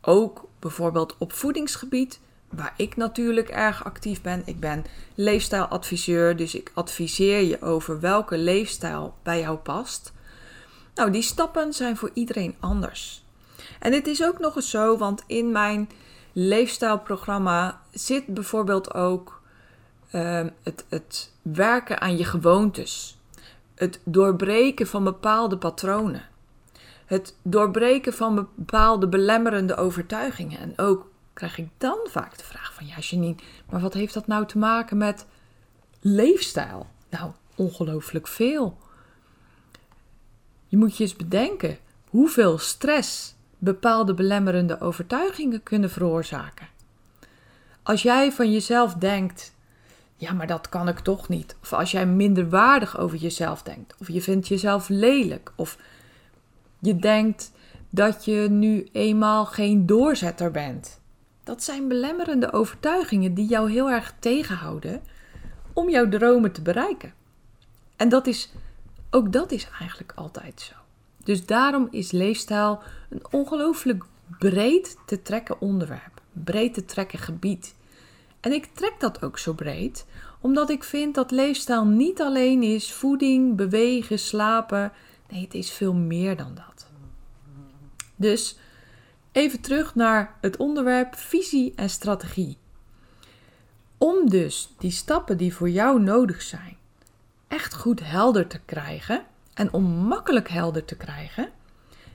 ook 0.00 0.48
bijvoorbeeld 0.58 1.16
op 1.18 1.32
voedingsgebied, 1.32 2.20
waar 2.56 2.74
ik 2.76 2.96
natuurlijk 2.96 3.48
erg 3.48 3.84
actief 3.84 4.22
ben. 4.22 4.42
Ik 4.44 4.60
ben 4.60 4.84
leefstijladviseur, 5.14 6.36
dus 6.36 6.54
ik 6.54 6.70
adviseer 6.74 7.42
je 7.42 7.62
over 7.62 8.00
welke 8.00 8.38
leefstijl 8.38 9.14
bij 9.22 9.40
jou 9.40 9.56
past. 9.56 10.12
Nou, 10.94 11.10
die 11.10 11.22
stappen 11.22 11.72
zijn 11.72 11.96
voor 11.96 12.10
iedereen 12.14 12.54
anders. 12.60 13.24
En 13.78 13.92
het 13.92 14.06
is 14.06 14.24
ook 14.24 14.38
nog 14.38 14.56
eens 14.56 14.70
zo, 14.70 14.96
want 14.96 15.22
in 15.26 15.52
mijn 15.52 15.88
leefstijlprogramma 16.32 17.80
zit 17.90 18.26
bijvoorbeeld 18.26 18.94
ook 18.94 19.42
uh, 20.12 20.40
het, 20.62 20.84
het 20.88 21.32
werken 21.42 22.00
aan 22.00 22.16
je 22.16 22.24
gewoontes. 22.24 23.18
Het 23.74 24.00
doorbreken 24.04 24.86
van 24.86 25.04
bepaalde 25.04 25.58
patronen. 25.58 26.22
Het 27.06 27.36
doorbreken 27.42 28.12
van 28.12 28.48
bepaalde 28.54 29.08
belemmerende 29.08 29.76
overtuigingen. 29.76 30.58
En 30.58 30.72
ook 30.76 31.06
krijg 31.34 31.58
ik 31.58 31.68
dan 31.78 31.98
vaak 32.10 32.38
de 32.38 32.44
vraag 32.44 32.74
van 32.74 32.86
ja, 32.86 32.98
Janine, 32.98 33.34
maar 33.70 33.80
wat 33.80 33.94
heeft 33.94 34.14
dat 34.14 34.26
nou 34.26 34.46
te 34.46 34.58
maken 34.58 34.96
met 34.96 35.26
leefstijl? 36.00 36.86
Nou, 37.10 37.30
ongelooflijk 37.54 38.26
veel. 38.26 38.78
Je 40.66 40.76
moet 40.76 40.96
je 40.96 41.02
eens 41.02 41.16
bedenken 41.16 41.78
hoeveel 42.08 42.58
stress 42.58 43.34
bepaalde 43.58 44.14
belemmerende 44.14 44.80
overtuigingen 44.80 45.62
kunnen 45.62 45.90
veroorzaken. 45.90 46.68
Als 47.82 48.02
jij 48.02 48.32
van 48.32 48.52
jezelf 48.52 48.94
denkt, 48.94 49.54
ja, 50.16 50.32
maar 50.32 50.46
dat 50.46 50.68
kan 50.68 50.88
ik 50.88 50.98
toch 50.98 51.28
niet. 51.28 51.56
Of 51.62 51.72
als 51.72 51.90
jij 51.90 52.06
minderwaardig 52.06 52.98
over 52.98 53.18
jezelf 53.18 53.62
denkt, 53.62 53.94
of 53.98 54.08
je 54.08 54.22
vindt 54.22 54.48
jezelf 54.48 54.88
lelijk, 54.88 55.52
of 55.56 55.78
je 56.78 56.96
denkt 56.96 57.52
dat 57.90 58.24
je 58.24 58.46
nu 58.50 58.88
eenmaal 58.92 59.46
geen 59.46 59.86
doorzetter 59.86 60.50
bent. 60.50 61.00
Dat 61.44 61.62
zijn 61.62 61.88
belemmerende 61.88 62.52
overtuigingen 62.52 63.34
die 63.34 63.46
jou 63.46 63.70
heel 63.70 63.90
erg 63.90 64.14
tegenhouden 64.18 65.02
om 65.72 65.90
jouw 65.90 66.08
dromen 66.08 66.52
te 66.52 66.62
bereiken. 66.62 67.14
En 67.96 68.08
dat 68.08 68.26
is, 68.26 68.52
ook 69.10 69.32
dat 69.32 69.52
is 69.52 69.68
eigenlijk 69.78 70.12
altijd 70.14 70.60
zo. 70.60 70.74
Dus 71.24 71.46
daarom 71.46 71.88
is 71.90 72.10
leefstijl 72.10 72.82
een 73.10 73.22
ongelooflijk 73.30 74.04
breed 74.38 74.96
te 75.06 75.22
trekken 75.22 75.60
onderwerp, 75.60 76.20
breed 76.32 76.74
te 76.74 76.84
trekken 76.84 77.18
gebied. 77.18 77.74
En 78.40 78.52
ik 78.52 78.68
trek 78.72 78.94
dat 78.98 79.22
ook 79.22 79.38
zo 79.38 79.52
breed, 79.52 80.06
omdat 80.40 80.70
ik 80.70 80.84
vind 80.84 81.14
dat 81.14 81.30
leefstijl 81.30 81.84
niet 81.84 82.20
alleen 82.20 82.62
is 82.62 82.92
voeding, 82.92 83.56
bewegen, 83.56 84.18
slapen. 84.18 84.92
Nee, 85.30 85.42
het 85.42 85.54
is 85.54 85.70
veel 85.70 85.94
meer 85.94 86.36
dan 86.36 86.54
dat. 86.54 86.86
Dus 88.16 88.58
even 89.34 89.60
terug 89.60 89.94
naar 89.94 90.34
het 90.40 90.56
onderwerp 90.56 91.16
visie 91.16 91.72
en 91.76 91.90
strategie. 91.90 92.58
Om 93.98 94.28
dus 94.28 94.74
die 94.78 94.90
stappen 94.90 95.36
die 95.36 95.54
voor 95.54 95.70
jou 95.70 96.00
nodig 96.00 96.42
zijn 96.42 96.76
echt 97.48 97.74
goed 97.74 98.00
helder 98.02 98.46
te 98.46 98.60
krijgen 98.64 99.24
en 99.54 99.72
om 99.72 99.84
makkelijk 99.84 100.48
helder 100.48 100.84
te 100.84 100.96
krijgen, 100.96 101.50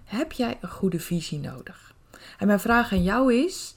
heb 0.06 0.32
jij 0.32 0.58
een 0.62 0.70
goede 0.70 1.00
visie 1.00 1.40
nodig. 1.40 1.94
En 2.38 2.48
mijn 2.48 2.60
vraag 2.60 2.92
aan 2.92 3.04
jou 3.04 3.34
is: 3.34 3.76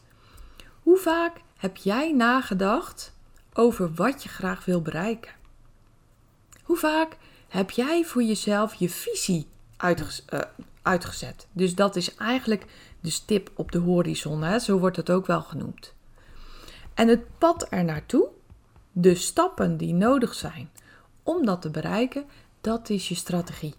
hoe 0.83 0.99
vaak 0.99 1.37
heb 1.57 1.77
jij 1.77 2.13
nagedacht 2.13 3.13
over 3.53 3.95
wat 3.95 4.23
je 4.23 4.29
graag 4.29 4.65
wil 4.65 4.83
bereiken? 4.83 5.33
Hoe 6.63 6.77
vaak 6.77 7.17
heb 7.49 7.71
jij 7.71 8.05
voor 8.05 8.23
jezelf 8.23 8.75
je 8.75 8.91
visie 8.91 9.47
uh, 9.85 10.41
uitgezet? 10.83 11.47
Dus 11.53 11.75
dat 11.75 11.97
is 11.97 12.15
eigenlijk 12.15 12.65
de 13.03 13.11
stip 13.11 13.51
op 13.55 13.73
de 13.73 13.79
horizon, 13.79 14.43
hè? 14.43 14.59
zo 14.59 14.79
wordt 14.79 14.97
het 14.97 15.11
ook 15.11 15.27
wel 15.27 15.43
genoemd. 15.43 15.95
En 16.95 17.09
het 17.09 17.39
pad 17.39 17.67
er 17.71 17.85
naartoe, 17.85 18.29
de 18.93 19.15
stappen 19.15 19.77
die 19.77 19.95
nodig 19.95 20.35
zijn 20.35 20.71
om 21.23 21.47
dat 21.47 21.63
te 21.63 21.71
bereiken, 21.71 22.25
dat 22.61 22.91
is 22.91 23.09
je 23.09 23.15
strategie. 23.15 23.75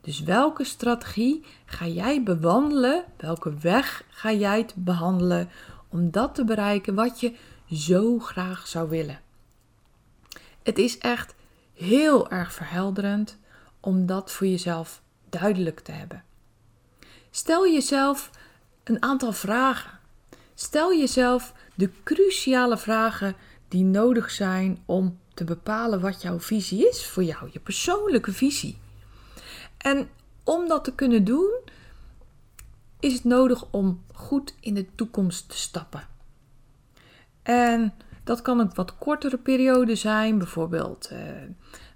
Dus 0.00 0.20
welke 0.20 0.64
strategie 0.64 1.44
ga 1.64 1.86
jij 1.86 2.22
bewandelen? 2.22 3.04
Welke 3.16 3.54
weg 3.54 4.04
ga 4.08 4.32
jij 4.32 4.64
te 4.64 4.74
behandelen 4.76 5.48
om 5.88 6.10
dat 6.10 6.34
te 6.34 6.44
bereiken 6.44 6.94
wat 6.94 7.20
je 7.20 7.34
zo 7.70 8.18
graag 8.18 8.66
zou 8.66 8.88
willen? 8.88 9.20
Het 10.62 10.78
is 10.78 10.98
echt 10.98 11.34
heel 11.74 12.30
erg 12.30 12.52
verhelderend 12.52 13.38
om 13.80 14.06
dat 14.06 14.32
voor 14.32 14.46
jezelf 14.46 15.02
duidelijk 15.28 15.80
te 15.80 15.92
hebben. 15.92 16.24
Stel 17.30 17.66
jezelf 17.66 18.30
een 18.88 19.02
aantal 19.02 19.32
vragen. 19.32 19.98
Stel 20.54 20.94
jezelf 20.94 21.52
de 21.74 21.90
cruciale 22.04 22.78
vragen 22.78 23.34
die 23.68 23.84
nodig 23.84 24.30
zijn 24.30 24.82
om 24.84 25.18
te 25.34 25.44
bepalen 25.44 26.00
wat 26.00 26.22
jouw 26.22 26.40
visie 26.40 26.88
is 26.88 27.06
voor 27.06 27.24
jou, 27.24 27.48
je 27.52 27.60
persoonlijke 27.60 28.32
visie. 28.32 28.78
En 29.78 30.08
om 30.44 30.68
dat 30.68 30.84
te 30.84 30.94
kunnen 30.94 31.24
doen, 31.24 31.50
is 33.00 33.12
het 33.12 33.24
nodig 33.24 33.64
om 33.70 34.04
goed 34.12 34.54
in 34.60 34.74
de 34.74 34.86
toekomst 34.94 35.48
te 35.48 35.56
stappen. 35.56 36.08
En 37.42 37.94
dat 38.24 38.42
kan 38.42 38.58
een 38.58 38.70
wat 38.74 38.98
kortere 38.98 39.38
periode 39.38 39.94
zijn, 39.94 40.38
bijvoorbeeld, 40.38 41.08
uh, 41.12 41.18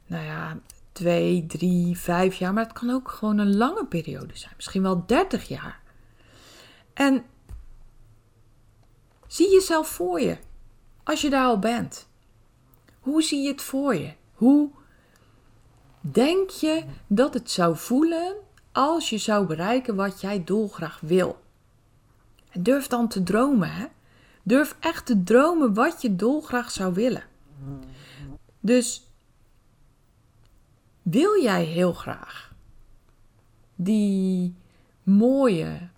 nou 0.07 0.25
ja, 0.25 0.59
twee, 0.93 1.47
drie, 1.47 1.99
vijf 1.99 2.35
jaar, 2.35 2.53
maar 2.53 2.65
het 2.65 2.79
kan 2.79 2.91
ook 2.91 3.11
gewoon 3.11 3.39
een 3.39 3.57
lange 3.57 3.87
periode 3.87 4.37
zijn, 4.37 4.53
misschien 4.57 4.83
wel 4.83 5.07
30 5.07 5.49
jaar. 5.49 5.80
En 6.93 7.25
zie 9.27 9.51
jezelf 9.51 9.89
voor 9.89 10.21
je 10.21 10.39
als 11.05 11.21
je 11.21 11.31
daar 11.31 11.45
al 11.47 11.59
bent. 11.59 12.09
Hoe 13.01 13.23
zie 13.23 13.43
je 13.43 13.49
het 13.49 13.63
voor 13.63 13.95
je? 13.95 14.13
Hoe 14.35 14.71
denk 16.01 16.51
je 16.51 16.85
dat 17.07 17.35
het 17.35 17.51
zou 17.51 17.77
voelen 17.77 18.37
als 18.73 19.11
je 19.11 19.19
zou 19.19 19.47
bereiken 19.47 19.97
wat 19.97 20.21
jij 20.21 20.45
dolgraag 20.45 21.01
wil? 21.01 21.41
En 22.51 22.63
durf 22.63 22.87
dan 22.87 23.09
te 23.09 23.23
dromen, 23.23 23.73
hè? 23.73 23.87
Durf 24.43 24.77
echt 24.81 25.07
te 25.07 25.23
dromen 25.23 25.75
wat 25.75 26.03
je 26.03 26.17
dolgraag 26.17 26.71
zou 26.71 26.95
willen. 26.95 27.25
Dus 28.61 29.07
wil 31.03 31.43
jij 31.43 31.65
heel 31.65 31.93
graag 31.93 32.53
die 33.75 34.55
mooie 35.03 35.89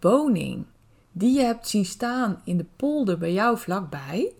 woning 0.00 0.66
die 1.12 1.38
je 1.38 1.44
hebt 1.44 1.68
zien 1.68 1.84
staan 1.84 2.40
in 2.44 2.56
de 2.56 2.66
polder 2.76 3.18
bij 3.18 3.32
jou 3.32 3.58
vlakbij? 3.58 4.32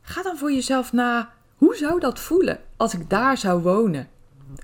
Ga 0.00 0.22
dan 0.22 0.36
voor 0.36 0.52
jezelf 0.52 0.92
na, 0.92 1.32
hoe 1.56 1.76
zou 1.76 2.00
dat 2.00 2.20
voelen 2.20 2.60
als 2.76 2.94
ik 2.94 3.10
daar 3.10 3.38
zou 3.38 3.62
wonen? 3.62 4.08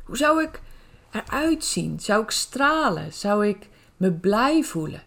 Hoe 0.05 0.17
zou 0.17 0.43
ik 0.43 0.61
eruit 1.11 1.65
zien? 1.65 2.01
Zou 2.01 2.23
ik 2.23 2.31
stralen? 2.31 3.13
Zou 3.13 3.47
ik 3.47 3.69
me 3.97 4.13
blij 4.13 4.63
voelen? 4.63 5.03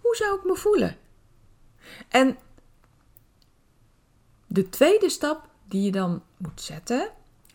Hoe 0.00 0.16
zou 0.16 0.38
ik 0.38 0.44
me 0.44 0.56
voelen? 0.56 0.96
En 2.08 2.36
de 4.46 4.68
tweede 4.68 5.10
stap 5.10 5.48
die 5.68 5.82
je 5.82 5.92
dan 5.92 6.22
moet 6.36 6.60
zetten, 6.60 7.10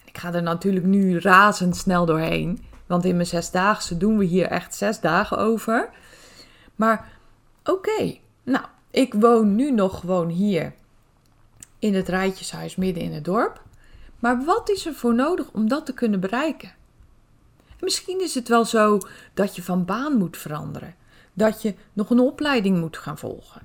ik 0.05 0.17
ga 0.17 0.33
er 0.33 0.43
natuurlijk 0.43 0.85
nu 0.85 1.19
razendsnel 1.19 2.05
doorheen, 2.05 2.63
want 2.91 3.05
in 3.05 3.15
mijn 3.15 3.27
zesdaagse 3.27 3.97
doen 3.97 4.17
we 4.17 4.25
hier 4.25 4.47
echt 4.47 4.75
zes 4.75 4.99
dagen 4.99 5.37
over. 5.37 5.89
Maar 6.75 7.11
oké, 7.63 8.17
nou, 8.43 8.65
ik 8.89 9.13
woon 9.13 9.55
nu 9.55 9.71
nog 9.71 9.99
gewoon 9.99 10.29
hier 10.29 10.73
in 11.79 11.95
het 11.95 12.09
rijtjeshuis 12.09 12.75
midden 12.75 13.03
in 13.03 13.13
het 13.13 13.25
dorp. 13.25 13.63
Maar 14.19 14.43
wat 14.43 14.69
is 14.69 14.85
er 14.85 14.93
voor 14.93 15.15
nodig 15.15 15.51
om 15.51 15.67
dat 15.67 15.85
te 15.85 15.93
kunnen 15.93 16.19
bereiken? 16.19 16.73
Misschien 17.79 18.21
is 18.21 18.35
het 18.35 18.47
wel 18.47 18.65
zo 18.65 18.99
dat 19.33 19.55
je 19.55 19.63
van 19.63 19.85
baan 19.85 20.17
moet 20.17 20.37
veranderen, 20.37 20.95
dat 21.33 21.61
je 21.61 21.75
nog 21.93 22.09
een 22.09 22.19
opleiding 22.19 22.79
moet 22.79 22.97
gaan 22.97 23.17
volgen. 23.17 23.61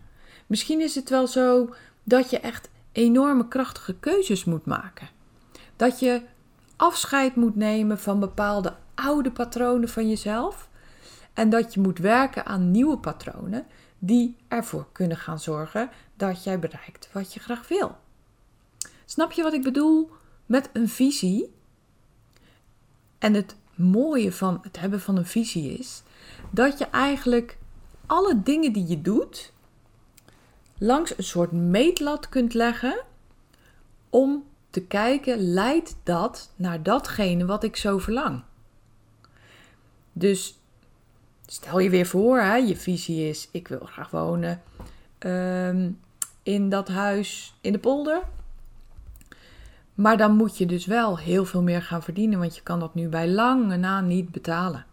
Misschien 0.47 0.80
is 0.80 0.95
het 0.95 1.09
wel 1.09 1.26
zo 1.26 1.75
dat 2.02 2.30
je 2.30 2.40
echt 2.40 2.68
enorme 2.92 3.49
krachtige 3.49 3.95
keuzes 3.95 4.45
moet 4.45 4.66
maken. 4.66 5.09
Dat 5.76 6.00
je 6.00 6.23
afscheid 6.76 7.37
moet 7.37 7.56
nemen 7.56 7.99
van 7.99 8.21
bepaalde 8.21 8.75
oude 8.97 9.31
patronen 9.31 9.88
van 9.88 10.09
jezelf 10.09 10.69
en 11.33 11.50
dat 11.50 11.75
je 11.75 11.81
moet 11.81 11.99
werken 11.99 12.47
aan 12.47 12.71
nieuwe 12.71 12.99
patronen 12.99 13.67
die 13.99 14.37
ervoor 14.49 14.87
kunnen 14.93 15.17
gaan 15.17 15.41
zorgen 15.41 15.91
dat 16.17 16.45
jij 16.45 16.59
bereikt 16.59 17.09
wat 17.12 17.35
je 17.35 17.41
graag 17.41 17.69
wil. 17.69 17.97
Snap 19.05 19.33
je 19.33 19.43
wat 19.43 19.53
ik 19.53 19.62
bedoel 19.62 20.11
met 20.47 20.71
een 20.73 20.88
visie? 20.88 21.55
En 23.19 23.35
het 23.35 23.57
mooie 23.75 24.33
van 24.33 24.59
het 24.62 24.81
hebben 24.81 25.00
van 25.00 25.17
een 25.17 25.26
visie 25.26 25.79
is 25.79 26.03
dat 26.50 26.79
je 26.79 26.87
eigenlijk 26.87 27.59
alle 28.07 28.43
dingen 28.43 28.73
die 28.73 28.87
je 28.87 29.03
doet 29.03 29.53
langs 30.79 31.19
een 31.19 31.25
soort 31.25 31.53
meetlat 31.53 32.29
kunt 32.29 32.55
leggen 32.55 33.05
om 34.11 34.45
te 34.71 34.83
kijken, 34.83 35.38
leidt 35.53 35.97
dat 36.03 36.50
naar 36.57 36.83
datgene 36.83 37.45
wat 37.45 37.65
ik 37.65 37.76
zo 37.76 37.99
verlang? 37.99 38.43
Dus 40.18 40.58
stel 41.46 41.78
je 41.78 41.90
weer 41.90 42.06
voor, 42.06 42.38
hè, 42.40 42.54
je 42.54 42.76
visie 42.76 43.28
is: 43.28 43.49
ik 43.50 43.68
wil 43.68 43.80
graag 43.80 44.11
wonen 44.11 44.62
ehm, 45.18 45.90
in 46.42 46.68
dat 46.68 46.88
huis 46.88 47.54
in 47.61 47.73
de 47.73 47.78
polder. 47.78 48.23
Maar 49.94 50.16
dan 50.16 50.37
moet 50.37 50.58
je 50.58 50.66
dus 50.66 50.87
wel 50.87 51.18
heel 51.18 51.44
veel 51.44 51.62
meer 51.62 51.82
gaan 51.82 52.02
verdienen, 52.02 52.38
want 52.38 52.56
je 52.56 52.62
kan 52.62 52.80
dat 52.80 52.94
nu 52.94 53.08
bij 53.08 53.28
lange 53.28 53.76
na 53.76 54.00
niet 54.00 54.30
betalen. 54.30 54.87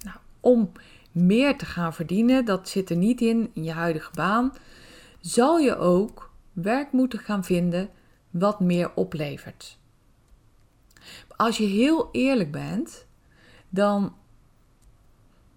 Nou, 0.00 0.16
om 0.40 0.72
meer 1.12 1.56
te 1.56 1.66
gaan 1.66 1.94
verdienen, 1.94 2.44
dat 2.44 2.68
zit 2.68 2.90
er 2.90 2.96
niet 2.96 3.20
in 3.20 3.50
in 3.52 3.64
je 3.64 3.72
huidige 3.72 4.10
baan, 4.14 4.52
zal 5.20 5.58
je 5.58 5.76
ook 5.76 6.30
werk 6.52 6.92
moeten 6.92 7.18
gaan 7.18 7.44
vinden 7.44 7.90
wat 8.30 8.60
meer 8.60 8.90
oplevert. 8.94 9.78
Als 11.36 11.58
je 11.58 11.66
heel 11.66 12.08
eerlijk 12.12 12.52
bent, 12.52 13.06
dan 13.68 14.14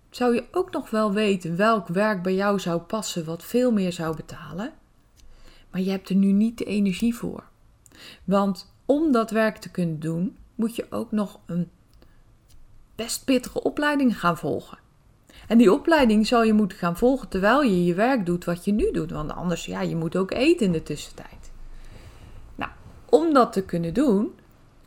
zou 0.10 0.36
je 0.36 0.48
ook 0.52 0.72
nog 0.72 0.90
wel 0.90 1.14
weten 1.14 1.56
welk 1.56 1.88
werk 1.88 2.22
bij 2.24 2.36
jou 2.36 2.60
zou 2.60 2.82
passen 2.82 3.26
wat 3.26 3.44
veel 3.44 3.72
meer 3.72 3.94
zou 3.94 4.16
betalen. 4.16 4.74
Maar 5.72 5.82
je 5.82 5.90
hebt 5.90 6.10
er 6.10 6.16
nu 6.16 6.32
niet 6.32 6.58
de 6.58 6.66
energie 6.66 7.16
voor. 7.16 7.44
Want 8.24 8.74
om 8.86 9.12
dat 9.12 9.32
werk 9.32 9.58
te 9.58 9.72
kunnen 9.72 10.00
doen, 10.00 10.38
moet 10.56 10.76
je 10.76 10.86
ook 10.90 11.12
nog 11.12 11.40
een 11.46 11.70
best 12.96 13.26
pittige 13.26 13.64
opleiding 13.64 14.20
gaan 14.20 14.38
volgen. 14.38 14.78
En 15.48 15.58
die 15.58 15.74
opleiding 15.74 16.28
zal 16.28 16.44
je 16.44 16.54
moeten 16.54 16.78
gaan 16.78 16.98
volgen 16.98 17.28
terwijl 17.28 17.62
je 17.62 17.86
je 17.86 17.94
werk 17.94 18.26
doet 18.26 18.46
wat 18.46 18.66
je 18.66 18.72
nu 18.72 18.92
doet. 18.92 19.12
Want 19.12 19.32
anders, 19.32 19.66
ja, 19.66 19.82
je 19.82 19.96
moet 19.96 20.16
ook 20.16 20.32
eten 20.32 20.66
in 20.66 20.72
de 20.72 20.84
tussentijd. 20.84 21.52
Nou, 22.56 22.72
om 23.10 23.34
dat 23.34 23.54
te 23.54 23.62
kunnen 23.62 23.94
doen, 23.94 24.32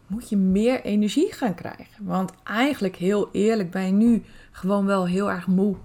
moet 0.07 0.29
je 0.29 0.37
meer 0.37 0.83
energie 0.83 1.33
gaan 1.33 1.55
krijgen. 1.55 2.05
Want 2.05 2.33
eigenlijk, 2.43 2.97
heel 2.97 3.29
eerlijk, 3.33 3.71
ben 3.71 3.87
je 3.87 3.93
nu 3.93 4.25
gewoon 4.51 4.87
wel 4.87 5.07
heel 5.07 5.31
erg 5.31 5.47
moe. 5.47 5.77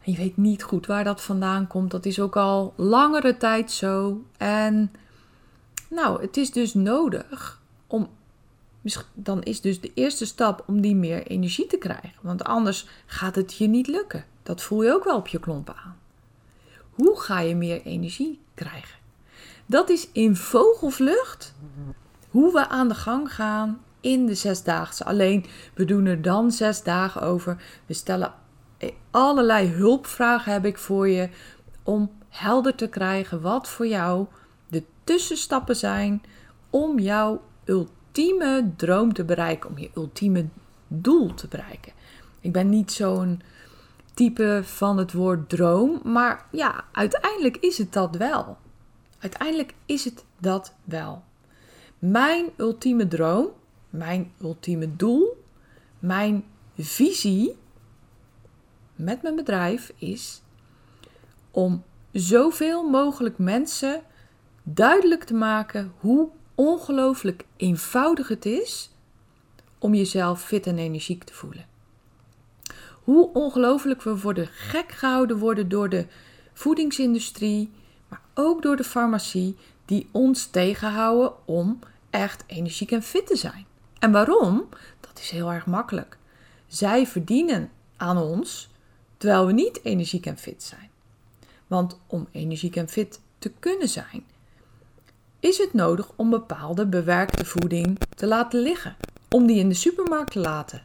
Je 0.00 0.16
weet 0.16 0.36
niet 0.36 0.62
goed 0.62 0.86
waar 0.86 1.04
dat 1.04 1.22
vandaan 1.22 1.66
komt. 1.66 1.90
Dat 1.90 2.06
is 2.06 2.20
ook 2.20 2.36
al 2.36 2.72
langere 2.76 3.36
tijd 3.36 3.70
zo. 3.70 4.24
En 4.36 4.92
nou, 5.90 6.20
het 6.20 6.36
is 6.36 6.50
dus 6.50 6.74
nodig 6.74 7.60
om. 7.86 8.08
Dan 9.14 9.42
is 9.42 9.60
dus 9.60 9.80
de 9.80 9.90
eerste 9.94 10.26
stap 10.26 10.64
om 10.66 10.80
die 10.80 10.96
meer 10.96 11.26
energie 11.26 11.66
te 11.66 11.76
krijgen. 11.76 12.12
Want 12.20 12.44
anders 12.44 12.86
gaat 13.06 13.34
het 13.34 13.54
je 13.54 13.66
niet 13.66 13.86
lukken. 13.86 14.24
Dat 14.42 14.62
voel 14.62 14.82
je 14.82 14.92
ook 14.92 15.04
wel 15.04 15.16
op 15.16 15.28
je 15.28 15.40
klompen 15.40 15.76
aan. 15.76 15.96
Hoe 16.90 17.20
ga 17.20 17.40
je 17.40 17.54
meer 17.54 17.82
energie 17.82 18.40
krijgen? 18.54 18.98
Dat 19.66 19.88
is 19.88 20.08
in 20.12 20.36
vogelvlucht 20.36 21.54
hoe 22.38 22.52
we 22.52 22.68
aan 22.68 22.88
de 22.88 22.94
gang 22.94 23.34
gaan 23.34 23.80
in 24.00 24.26
de 24.26 24.34
zesdaagse. 24.34 25.04
Alleen 25.04 25.44
we 25.74 25.84
doen 25.84 26.06
er 26.06 26.22
dan 26.22 26.50
zes 26.50 26.82
dagen 26.82 27.22
over. 27.22 27.62
We 27.86 27.94
stellen 27.94 28.32
allerlei 29.10 29.68
hulpvragen 29.68 30.52
heb 30.52 30.64
ik 30.64 30.78
voor 30.78 31.08
je 31.08 31.28
om 31.82 32.10
helder 32.28 32.74
te 32.74 32.88
krijgen 32.88 33.40
wat 33.40 33.68
voor 33.68 33.86
jou 33.86 34.26
de 34.68 34.82
tussenstappen 35.04 35.76
zijn 35.76 36.22
om 36.70 36.98
jouw 36.98 37.42
ultieme 37.64 38.70
droom 38.76 39.12
te 39.12 39.24
bereiken, 39.24 39.70
om 39.70 39.78
je 39.78 39.90
ultieme 39.94 40.46
doel 40.88 41.34
te 41.34 41.48
bereiken. 41.48 41.92
Ik 42.40 42.52
ben 42.52 42.68
niet 42.68 42.92
zo'n 42.92 43.42
type 44.14 44.60
van 44.64 44.98
het 44.98 45.12
woord 45.12 45.48
droom, 45.48 46.00
maar 46.04 46.46
ja, 46.50 46.84
uiteindelijk 46.92 47.56
is 47.56 47.78
het 47.78 47.92
dat 47.92 48.16
wel. 48.16 48.56
Uiteindelijk 49.18 49.74
is 49.86 50.04
het 50.04 50.24
dat 50.40 50.74
wel. 50.84 51.26
Mijn 51.98 52.46
ultieme 52.56 53.08
droom, 53.08 53.48
mijn 53.90 54.32
ultieme 54.40 54.96
doel, 54.96 55.44
mijn 55.98 56.44
visie 56.76 57.56
met 58.94 59.22
mijn 59.22 59.36
bedrijf 59.36 59.92
is 59.96 60.42
om 61.50 61.82
zoveel 62.12 62.88
mogelijk 62.88 63.38
mensen 63.38 64.02
duidelijk 64.62 65.24
te 65.24 65.34
maken 65.34 65.92
hoe 65.98 66.28
ongelooflijk 66.54 67.44
eenvoudig 67.56 68.28
het 68.28 68.46
is 68.46 68.90
om 69.78 69.94
jezelf 69.94 70.42
fit 70.42 70.66
en 70.66 70.78
energiek 70.78 71.24
te 71.24 71.34
voelen. 71.34 71.66
Hoe 73.04 73.32
ongelooflijk 73.32 74.02
we 74.02 74.20
worden 74.20 74.46
gek 74.46 74.92
gehouden 74.92 75.38
worden 75.38 75.68
door 75.68 75.88
de 75.88 76.06
voedingsindustrie, 76.52 77.70
maar 78.08 78.20
ook 78.34 78.62
door 78.62 78.76
de 78.76 78.84
farmacie, 78.84 79.56
die 79.84 80.08
ons 80.10 80.46
tegenhouden 80.46 81.32
om 81.44 81.78
echt 82.10 82.44
energiek 82.46 82.90
en 82.90 83.02
fit 83.02 83.26
te 83.26 83.36
zijn. 83.36 83.66
En 83.98 84.12
waarom? 84.12 84.68
Dat 85.00 85.18
is 85.18 85.30
heel 85.30 85.52
erg 85.52 85.66
makkelijk. 85.66 86.18
Zij 86.66 87.06
verdienen 87.06 87.70
aan 87.96 88.18
ons 88.18 88.70
terwijl 89.16 89.46
we 89.46 89.52
niet 89.52 89.80
energiek 89.82 90.26
en 90.26 90.38
fit 90.38 90.62
zijn. 90.62 90.90
Want 91.66 91.98
om 92.06 92.28
energiek 92.32 92.76
en 92.76 92.88
fit 92.88 93.20
te 93.38 93.52
kunnen 93.58 93.88
zijn, 93.88 94.24
is 95.40 95.58
het 95.58 95.72
nodig 95.72 96.10
om 96.16 96.30
bepaalde 96.30 96.86
bewerkte 96.86 97.44
voeding 97.44 97.98
te 98.16 98.26
laten 98.26 98.60
liggen, 98.60 98.96
om 99.28 99.46
die 99.46 99.58
in 99.58 99.68
de 99.68 99.74
supermarkt 99.74 100.32
te 100.32 100.38
laten. 100.38 100.82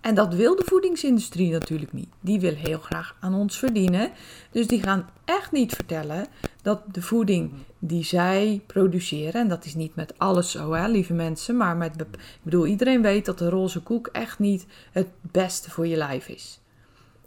En 0.00 0.14
dat 0.14 0.34
wil 0.34 0.56
de 0.56 0.64
voedingsindustrie 0.66 1.50
natuurlijk 1.50 1.92
niet. 1.92 2.08
Die 2.20 2.40
wil 2.40 2.54
heel 2.54 2.78
graag 2.78 3.16
aan 3.20 3.34
ons 3.34 3.58
verdienen. 3.58 4.10
Dus 4.50 4.66
die 4.66 4.82
gaan 4.82 5.08
echt 5.24 5.52
niet 5.52 5.74
vertellen 5.74 6.26
dat 6.66 6.82
de 6.92 7.02
voeding 7.02 7.52
die 7.78 8.04
zij 8.04 8.62
produceren, 8.66 9.40
en 9.40 9.48
dat 9.48 9.64
is 9.64 9.74
niet 9.74 9.94
met 9.94 10.18
alles 10.18 10.50
zo, 10.50 10.72
hè, 10.72 10.88
lieve 10.88 11.12
mensen, 11.12 11.56
maar 11.56 11.76
met, 11.76 12.00
ik 12.00 12.18
bedoel, 12.42 12.66
iedereen 12.66 13.02
weet 13.02 13.24
dat 13.24 13.38
de 13.38 13.48
roze 13.48 13.82
koek 13.82 14.06
echt 14.06 14.38
niet 14.38 14.66
het 14.92 15.08
beste 15.20 15.70
voor 15.70 15.86
je 15.86 15.96
lijf 15.96 16.28
is. 16.28 16.60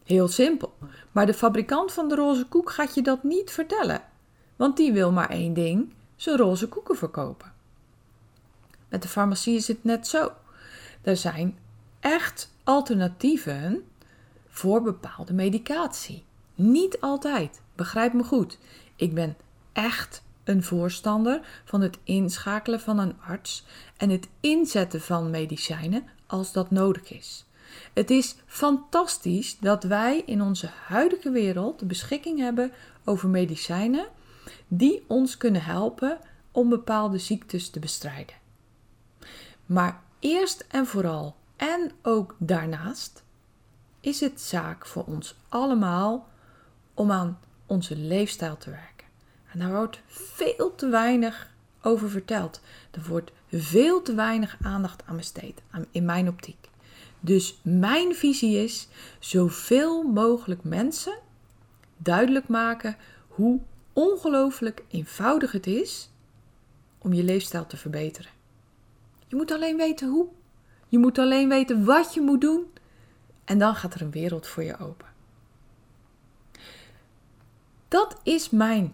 Heel 0.04 0.28
simpel. 0.28 0.73
Maar 1.12 1.25
de 1.25 1.34
fabrikant 1.34 1.91
van 1.91 2.10
de 2.10 2.15
roze 2.15 2.45
koek 2.45 2.69
gaat 2.71 2.95
je 2.95 3.02
dat 3.02 3.23
niet 3.23 3.52
vertellen. 3.52 4.02
Want 4.56 4.78
die 4.78 4.93
wil 4.93 5.12
maar 5.12 5.30
één 5.30 5.54
ding: 5.54 5.93
zijn 6.15 6.38
roze 6.38 6.67
koeken 6.67 6.97
verkopen. 6.97 7.52
Met 8.89 9.02
de 9.02 9.08
farmacie 9.08 9.56
is 9.56 9.67
het 9.67 9.84
net 9.84 10.08
zo. 10.08 10.32
Er 11.02 11.17
zijn 11.17 11.58
echt 11.99 12.52
alternatieven 12.63 13.84
voor 14.47 14.82
bepaalde 14.82 15.34
medicatie. 15.34 16.23
Niet 16.56 17.02
altijd, 17.02 17.62
begrijp 17.75 18.13
me 18.13 18.23
goed. 18.23 18.58
Ik 19.00 19.14
ben 19.14 19.38
echt 19.74 20.24
een 20.44 20.64
voorstander 20.64 21.62
van 21.66 21.82
het 21.82 21.98
inschakelen 22.04 22.80
van 22.80 23.00
een 23.00 23.16
arts 23.22 23.66
en 23.98 24.10
het 24.10 24.28
inzetten 24.40 25.02
van 25.02 25.30
medicijnen 25.30 26.04
als 26.28 26.52
dat 26.52 26.72
nodig 26.72 27.12
is. 27.12 27.46
Het 27.94 28.10
is 28.10 28.36
fantastisch 28.46 29.58
dat 29.60 29.84
wij 29.84 30.24
in 30.26 30.42
onze 30.42 30.70
huidige 30.86 31.32
wereld 31.32 31.80
de 31.80 31.86
beschikking 31.86 32.40
hebben 32.40 32.72
over 33.04 33.30
medicijnen 33.30 34.08
die 34.68 35.04
ons 35.08 35.38
kunnen 35.38 35.64
helpen 35.64 36.18
om 36.52 36.70
bepaalde 36.70 37.18
ziektes 37.18 37.70
te 37.70 37.80
bestrijden. 37.80 38.36
Maar 39.66 40.02
eerst 40.20 40.66
en 40.70 40.86
vooral 40.86 41.36
en 41.56 41.92
ook 42.02 42.36
daarnaast 42.38 43.24
is 44.00 44.20
het 44.20 44.42
zaak 44.42 44.86
voor 44.86 45.04
ons 45.04 45.36
allemaal 45.50 46.28
om 46.94 47.12
aan 47.12 47.40
onze 47.69 47.95
leefstijl 47.95 48.58
te 48.58 48.69
werken. 48.69 49.08
En 49.51 49.60
daar 49.60 49.73
wordt 49.73 50.01
veel 50.08 50.75
te 50.75 50.88
weinig 50.88 51.49
over 51.82 52.10
verteld. 52.10 52.62
Er 52.91 53.03
wordt 53.08 53.32
veel 53.51 54.01
te 54.01 54.13
weinig 54.13 54.58
aandacht 54.62 55.03
aan 55.05 55.17
besteed, 55.17 55.62
in 55.91 56.05
mijn 56.05 56.27
optiek. 56.27 56.69
Dus 57.19 57.60
mijn 57.62 58.15
visie 58.15 58.63
is 58.63 58.88
zoveel 59.19 60.03
mogelijk 60.03 60.63
mensen 60.63 61.13
duidelijk 61.97 62.47
maken 62.47 62.97
hoe 63.27 63.60
ongelooflijk 63.93 64.84
eenvoudig 64.88 65.51
het 65.51 65.67
is 65.67 66.10
om 66.97 67.13
je 67.13 67.23
leefstijl 67.23 67.67
te 67.67 67.77
verbeteren. 67.77 68.32
Je 69.27 69.36
moet 69.36 69.51
alleen 69.51 69.77
weten 69.77 70.10
hoe. 70.10 70.27
Je 70.88 70.97
moet 70.97 71.17
alleen 71.17 71.49
weten 71.49 71.86
wat 71.86 72.13
je 72.13 72.21
moet 72.21 72.41
doen. 72.41 72.65
En 73.45 73.60
dan 73.60 73.75
gaat 73.75 73.93
er 73.93 74.01
een 74.01 74.12
wereld 74.12 74.47
voor 74.47 74.63
je 74.63 74.77
open. 74.77 75.08
Dat 77.89 78.15
is 78.23 78.49
mijn 78.49 78.93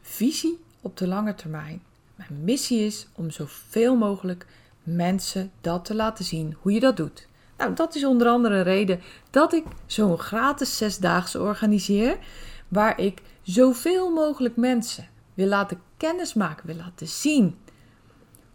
visie 0.00 0.58
op 0.80 0.96
de 0.96 1.06
lange 1.06 1.34
termijn. 1.34 1.82
Mijn 2.14 2.44
missie 2.44 2.78
is 2.80 3.06
om 3.12 3.30
zoveel 3.30 3.96
mogelijk 3.96 4.46
mensen 4.82 5.52
dat 5.60 5.84
te 5.84 5.94
laten 5.94 6.24
zien 6.24 6.56
hoe 6.60 6.72
je 6.72 6.80
dat 6.80 6.96
doet. 6.96 7.28
Nou, 7.56 7.74
dat 7.74 7.94
is 7.94 8.04
onder 8.04 8.28
andere 8.28 8.54
een 8.56 8.62
reden 8.62 9.00
dat 9.30 9.52
ik 9.52 9.64
zo'n 9.86 10.18
gratis 10.18 10.76
zesdaagse 10.76 11.40
organiseer, 11.40 12.18
waar 12.68 13.00
ik 13.00 13.22
zoveel 13.42 14.10
mogelijk 14.10 14.56
mensen 14.56 15.08
wil 15.34 15.46
laten 15.46 15.80
kennismaken, 15.96 16.66
wil 16.66 16.76
laten 16.76 17.08
zien 17.08 17.58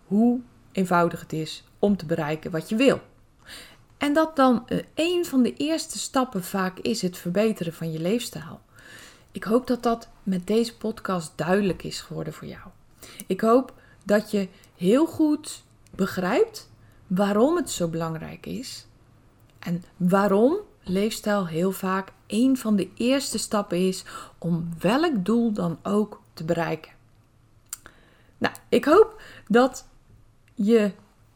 hoe 0.06 0.40
eenvoudig 0.72 1.20
het 1.20 1.34
is 1.34 1.64
om 1.80 1.98
te 1.98 2.06
bereiken 2.06 2.52
wat 2.52 2.70
je 2.70 2.76
wil. 2.76 3.02
En 3.98 4.14
dat 4.14 4.36
dan 4.36 4.68
eh, 4.68 4.78
een 4.96 5.26
van 5.26 5.44
de 5.44 5.54
eerste 5.54 6.00
stappen 6.00 6.44
vaak 6.44 6.80
is 6.80 7.02
het 7.02 7.18
verbeteren 7.18 7.74
van 7.74 7.92
je 7.92 8.00
leefstijl. 8.00 8.60
Ik 9.40 9.46
hoop 9.46 9.68
dat 9.68 9.84
dat 9.84 10.08
met 10.24 10.48
deze 10.48 10.78
podcast 10.78 11.32
duidelijk 11.36 11.84
is 11.84 12.02
geworden 12.02 12.34
voor 12.34 12.48
jou. 12.48 12.68
Ik 13.28 13.42
hoop 13.42 13.74
dat 14.04 14.32
je 14.32 14.48
heel 14.76 15.06
goed 15.06 15.64
begrijpt 15.92 16.70
waarom 17.08 17.56
het 17.56 17.70
zo 17.70 17.88
belangrijk 17.88 18.46
is 18.46 18.86
en 19.60 19.84
waarom 19.98 20.58
leefstijl 20.84 21.48
heel 21.48 21.72
vaak 21.72 22.12
een 22.28 22.58
van 22.58 22.76
de 22.76 22.90
eerste 22.96 23.38
stappen 23.38 23.88
is 23.88 24.04
om 24.38 24.70
welk 24.80 25.26
doel 25.26 25.52
dan 25.52 25.80
ook 25.84 26.22
te 26.34 26.44
bereiken. 26.44 26.92
Nou, 28.38 28.56
ik 28.70 28.86
hoop 28.86 29.22
dat 29.48 29.86
je 30.54 30.92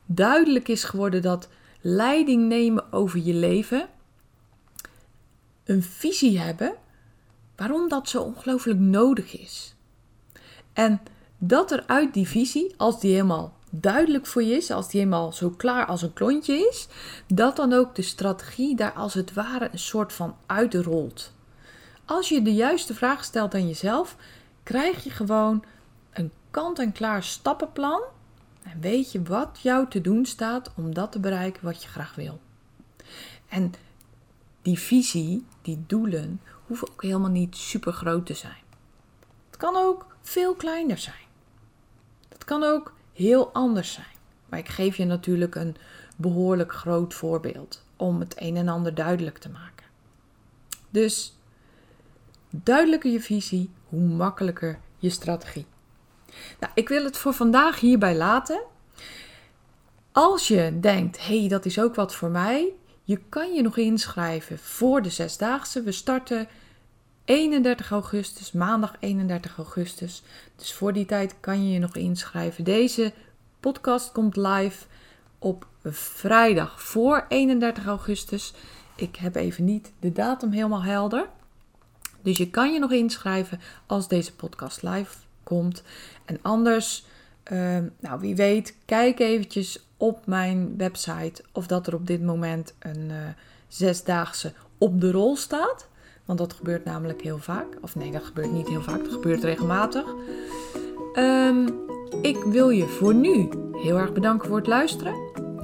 duidelijk 0.06 0.68
is 0.68 0.84
geworden 0.84 1.22
dat 1.22 1.50
leiding 1.82 2.48
nemen 2.48 2.94
over 2.94 3.20
je 3.20 3.34
leven, 3.34 3.90
een 5.64 5.84
visie 5.84 6.40
hebben, 6.40 6.82
waarom 7.64 7.90
dat 7.90 8.10
zo 8.10 8.22
ongelooflijk 8.22 8.80
nodig 8.80 9.38
is. 9.40 9.76
En 10.74 11.02
dat 11.38 11.72
er 11.72 11.84
uit 11.88 12.14
die 12.14 12.28
visie, 12.28 12.74
als 12.78 13.00
die 13.00 13.12
helemaal 13.12 13.54
duidelijk 13.70 14.26
voor 14.26 14.44
je 14.44 14.56
is, 14.56 14.72
als 14.72 14.90
die 14.90 15.00
helemaal 15.00 15.32
zo 15.32 15.50
klaar 15.50 15.86
als 15.86 16.02
een 16.02 16.14
klontje 16.14 16.68
is, 16.70 16.88
dat 17.28 17.56
dan 17.56 17.74
ook 17.74 17.96
de 17.96 18.02
strategie 18.02 18.76
daar 18.76 18.94
als 18.94 19.14
het 19.14 19.34
ware 19.34 19.70
een 19.72 19.80
soort 19.80 20.14
van 20.14 20.36
uitrolt. 20.46 21.32
Als 22.06 22.30
je 22.30 22.42
de 22.42 22.54
juiste 22.54 22.94
vraag 22.94 23.24
stelt 23.24 23.54
aan 23.54 23.68
jezelf, 23.68 24.16
krijg 24.64 25.04
je 25.04 25.10
gewoon 25.10 25.64
een 26.14 26.32
kant-en-klaar 26.52 27.24
stappenplan 27.24 28.02
en 28.64 28.80
weet 28.80 29.12
je 29.12 29.22
wat 29.22 29.60
jou 29.62 29.90
te 29.90 30.02
doen 30.02 30.26
staat 30.26 30.72
om 30.76 30.94
dat 30.94 31.12
te 31.12 31.20
bereiken 31.20 31.66
wat 31.66 31.84
je 31.84 31.90
graag 31.90 32.16
wil. 32.16 32.40
En 33.48 33.74
die 34.62 34.80
visie, 34.80 35.46
die 35.62 35.84
doelen, 35.88 36.42
hoeven 36.68 36.90
ook 36.92 37.02
helemaal 37.02 37.30
niet 37.30 37.56
super 37.56 37.94
groot 37.94 38.26
te 38.26 38.34
zijn. 38.34 38.62
Het 39.50 39.58
kan 39.58 39.76
ook 39.76 40.06
veel 40.22 40.54
kleiner 40.54 40.98
zijn. 40.98 41.16
Het 42.30 42.44
kan 42.44 42.64
ook 42.64 42.94
heel 43.14 43.54
anders 43.54 43.94
zijn. 43.94 44.06
Maar 44.50 44.60
ik 44.60 44.70
geef 44.70 44.98
je 44.98 45.06
natuurlijk 45.06 45.56
een 45.56 45.76
behoorlijk 46.16 46.74
groot 46.74 47.14
voorbeeld 47.14 47.84
om 47.96 48.20
het 48.20 48.36
een 48.38 48.58
en 48.58 48.68
ander 48.68 48.96
duidelijk 48.96 49.38
te 49.38 49.50
maken. 49.50 49.86
Dus 50.90 51.38
duidelijker 52.50 53.12
je 53.12 53.22
visie, 53.22 53.70
hoe 53.90 54.02
makkelijker 54.02 54.80
je 54.98 55.10
strategie. 55.10 55.66
Nou, 56.60 56.72
ik 56.76 56.90
wil 56.90 57.04
het 57.04 57.18
voor 57.18 57.34
vandaag 57.34 57.80
hierbij 57.80 58.16
laten. 58.16 58.62
Als 60.12 60.48
je 60.48 60.80
denkt, 60.80 61.26
hé, 61.28 61.40
hey, 61.40 61.48
dat 61.48 61.66
is 61.66 61.80
ook 61.80 61.96
wat 61.96 62.16
voor 62.16 62.30
mij, 62.30 62.74
je 63.04 63.20
kan 63.30 63.54
je 63.54 63.62
nog 63.62 63.78
inschrijven 63.78 64.60
voor 64.60 65.02
de 65.02 65.10
zesdaagse. 65.10 65.82
We 65.82 65.92
starten 65.92 66.48
31 67.26 67.92
augustus, 67.92 68.52
maandag 68.52 68.96
31 69.00 69.58
augustus. 69.58 70.24
Dus 70.56 70.74
voor 70.74 70.94
die 70.94 71.06
tijd 71.06 71.36
kan 71.40 71.68
je 71.68 71.74
je 71.74 71.80
nog 71.80 71.96
inschrijven. 71.96 72.64
Deze 72.64 73.14
podcast 73.60 74.12
komt 74.12 74.36
live 74.36 74.86
op 75.40 75.68
vrijdag 75.92 76.82
voor 76.82 77.26
31 77.28 77.86
augustus. 77.86 78.54
Ik 78.96 79.16
heb 79.16 79.36
even 79.36 79.66
niet 79.66 79.92
de 80.00 80.12
datum 80.12 80.52
helemaal 80.52 80.84
helder. 80.84 81.30
Dus 82.22 82.38
je 82.38 82.50
kan 82.50 82.74
je 82.74 82.80
nog 82.80 82.92
inschrijven 82.92 83.60
als 83.86 84.08
deze 84.08 84.36
podcast 84.36 84.82
live 84.82 85.16
komt. 85.44 85.84
En 86.26 86.40
anders, 86.42 87.06
ehm, 87.44 87.88
nou 88.00 88.20
wie 88.20 88.36
weet, 88.36 88.76
kijk 88.86 89.20
eventjes 89.20 89.86
op 90.04 90.26
mijn 90.26 90.74
website 90.78 91.44
of 91.52 91.68
dat 91.68 91.88
er 91.88 91.96
op 91.96 92.08
dit 92.08 92.24
moment 92.24 92.74
een 92.80 93.10
uh, 93.10 93.16
zesdaagse 93.68 94.54
op 94.78 95.02
de 95.02 95.12
rol 95.12 95.36
staat. 95.36 95.88
Want 96.26 96.40
dat 96.40 96.54
gebeurt 96.54 96.86
namelijk 96.86 97.22
heel 97.22 97.38
vaak. 97.38 97.66
Of 97.82 97.96
nee, 97.96 98.12
dat 98.12 98.24
gebeurt 98.24 98.52
niet 98.52 98.68
heel 98.68 98.82
vaak, 98.82 99.04
dat 99.04 99.14
gebeurt 99.14 99.44
regelmatig. 99.44 100.04
Um, 101.16 101.68
ik 102.22 102.38
wil 102.44 102.70
je 102.70 102.88
voor 102.88 103.14
nu 103.14 103.50
heel 103.72 103.98
erg 103.98 104.14
bedanken 104.14 104.48
voor 104.48 104.58
het 104.58 104.68
luisteren. 104.68 105.16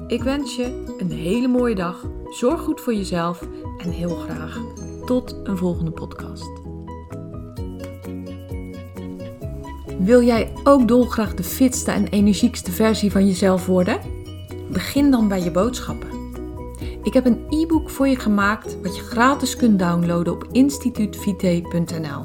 Ik 0.06 0.22
wens 0.22 0.56
je 0.56 0.94
een 0.98 1.12
hele 1.12 1.48
mooie 1.48 1.74
dag. 1.74 2.06
Zorg 2.30 2.60
goed 2.60 2.80
voor 2.80 2.94
jezelf 2.94 3.48
en 3.78 3.90
heel 3.90 4.14
graag 4.16 4.60
tot 5.04 5.36
een 5.44 5.56
volgende 5.56 5.90
podcast. 5.90 6.50
Wil 9.98 10.22
jij 10.22 10.52
ook 10.64 10.88
dolgraag 10.88 11.34
de 11.34 11.44
fitste 11.44 11.90
en 11.90 12.06
energiekste 12.06 12.72
versie 12.72 13.10
van 13.10 13.26
jezelf 13.26 13.66
worden? 13.66 14.09
Begin 14.72 15.10
dan 15.10 15.28
bij 15.28 15.42
je 15.42 15.50
boodschappen. 15.50 16.08
Ik 17.02 17.12
heb 17.12 17.26
een 17.26 17.44
e-book 17.48 17.90
voor 17.90 18.08
je 18.08 18.16
gemaakt 18.16 18.80
wat 18.82 18.96
je 18.96 19.02
gratis 19.02 19.56
kunt 19.56 19.78
downloaden 19.78 20.32
op 20.32 20.48
instituutvite.nl. 20.52 22.24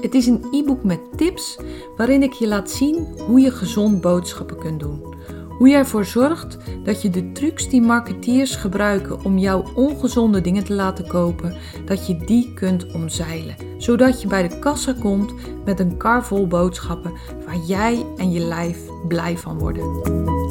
Het 0.00 0.14
is 0.14 0.26
een 0.26 0.44
e-book 0.50 0.84
met 0.84 1.00
tips 1.16 1.58
waarin 1.96 2.22
ik 2.22 2.32
je 2.32 2.48
laat 2.48 2.70
zien 2.70 3.06
hoe 3.26 3.40
je 3.40 3.50
gezond 3.50 4.00
boodschappen 4.00 4.58
kunt 4.58 4.80
doen. 4.80 5.14
Hoe 5.58 5.68
je 5.68 5.76
ervoor 5.76 6.04
zorgt 6.04 6.56
dat 6.84 7.02
je 7.02 7.10
de 7.10 7.32
trucs 7.32 7.68
die 7.68 7.82
marketeers 7.82 8.56
gebruiken 8.56 9.24
om 9.24 9.38
jouw 9.38 9.64
ongezonde 9.74 10.40
dingen 10.40 10.64
te 10.64 10.74
laten 10.74 11.06
kopen, 11.06 11.56
dat 11.84 12.06
je 12.06 12.16
die 12.16 12.54
kunt 12.54 12.92
omzeilen. 12.92 13.56
Zodat 13.78 14.22
je 14.22 14.28
bij 14.28 14.48
de 14.48 14.58
kassa 14.58 14.94
komt 15.00 15.34
met 15.64 15.80
een 15.80 15.96
kar 15.96 16.24
vol 16.24 16.46
boodschappen 16.46 17.12
waar 17.46 17.58
jij 17.66 18.06
en 18.16 18.32
je 18.32 18.40
lijf 18.40 18.78
blij 19.08 19.38
van 19.38 19.58
worden. 19.58 20.43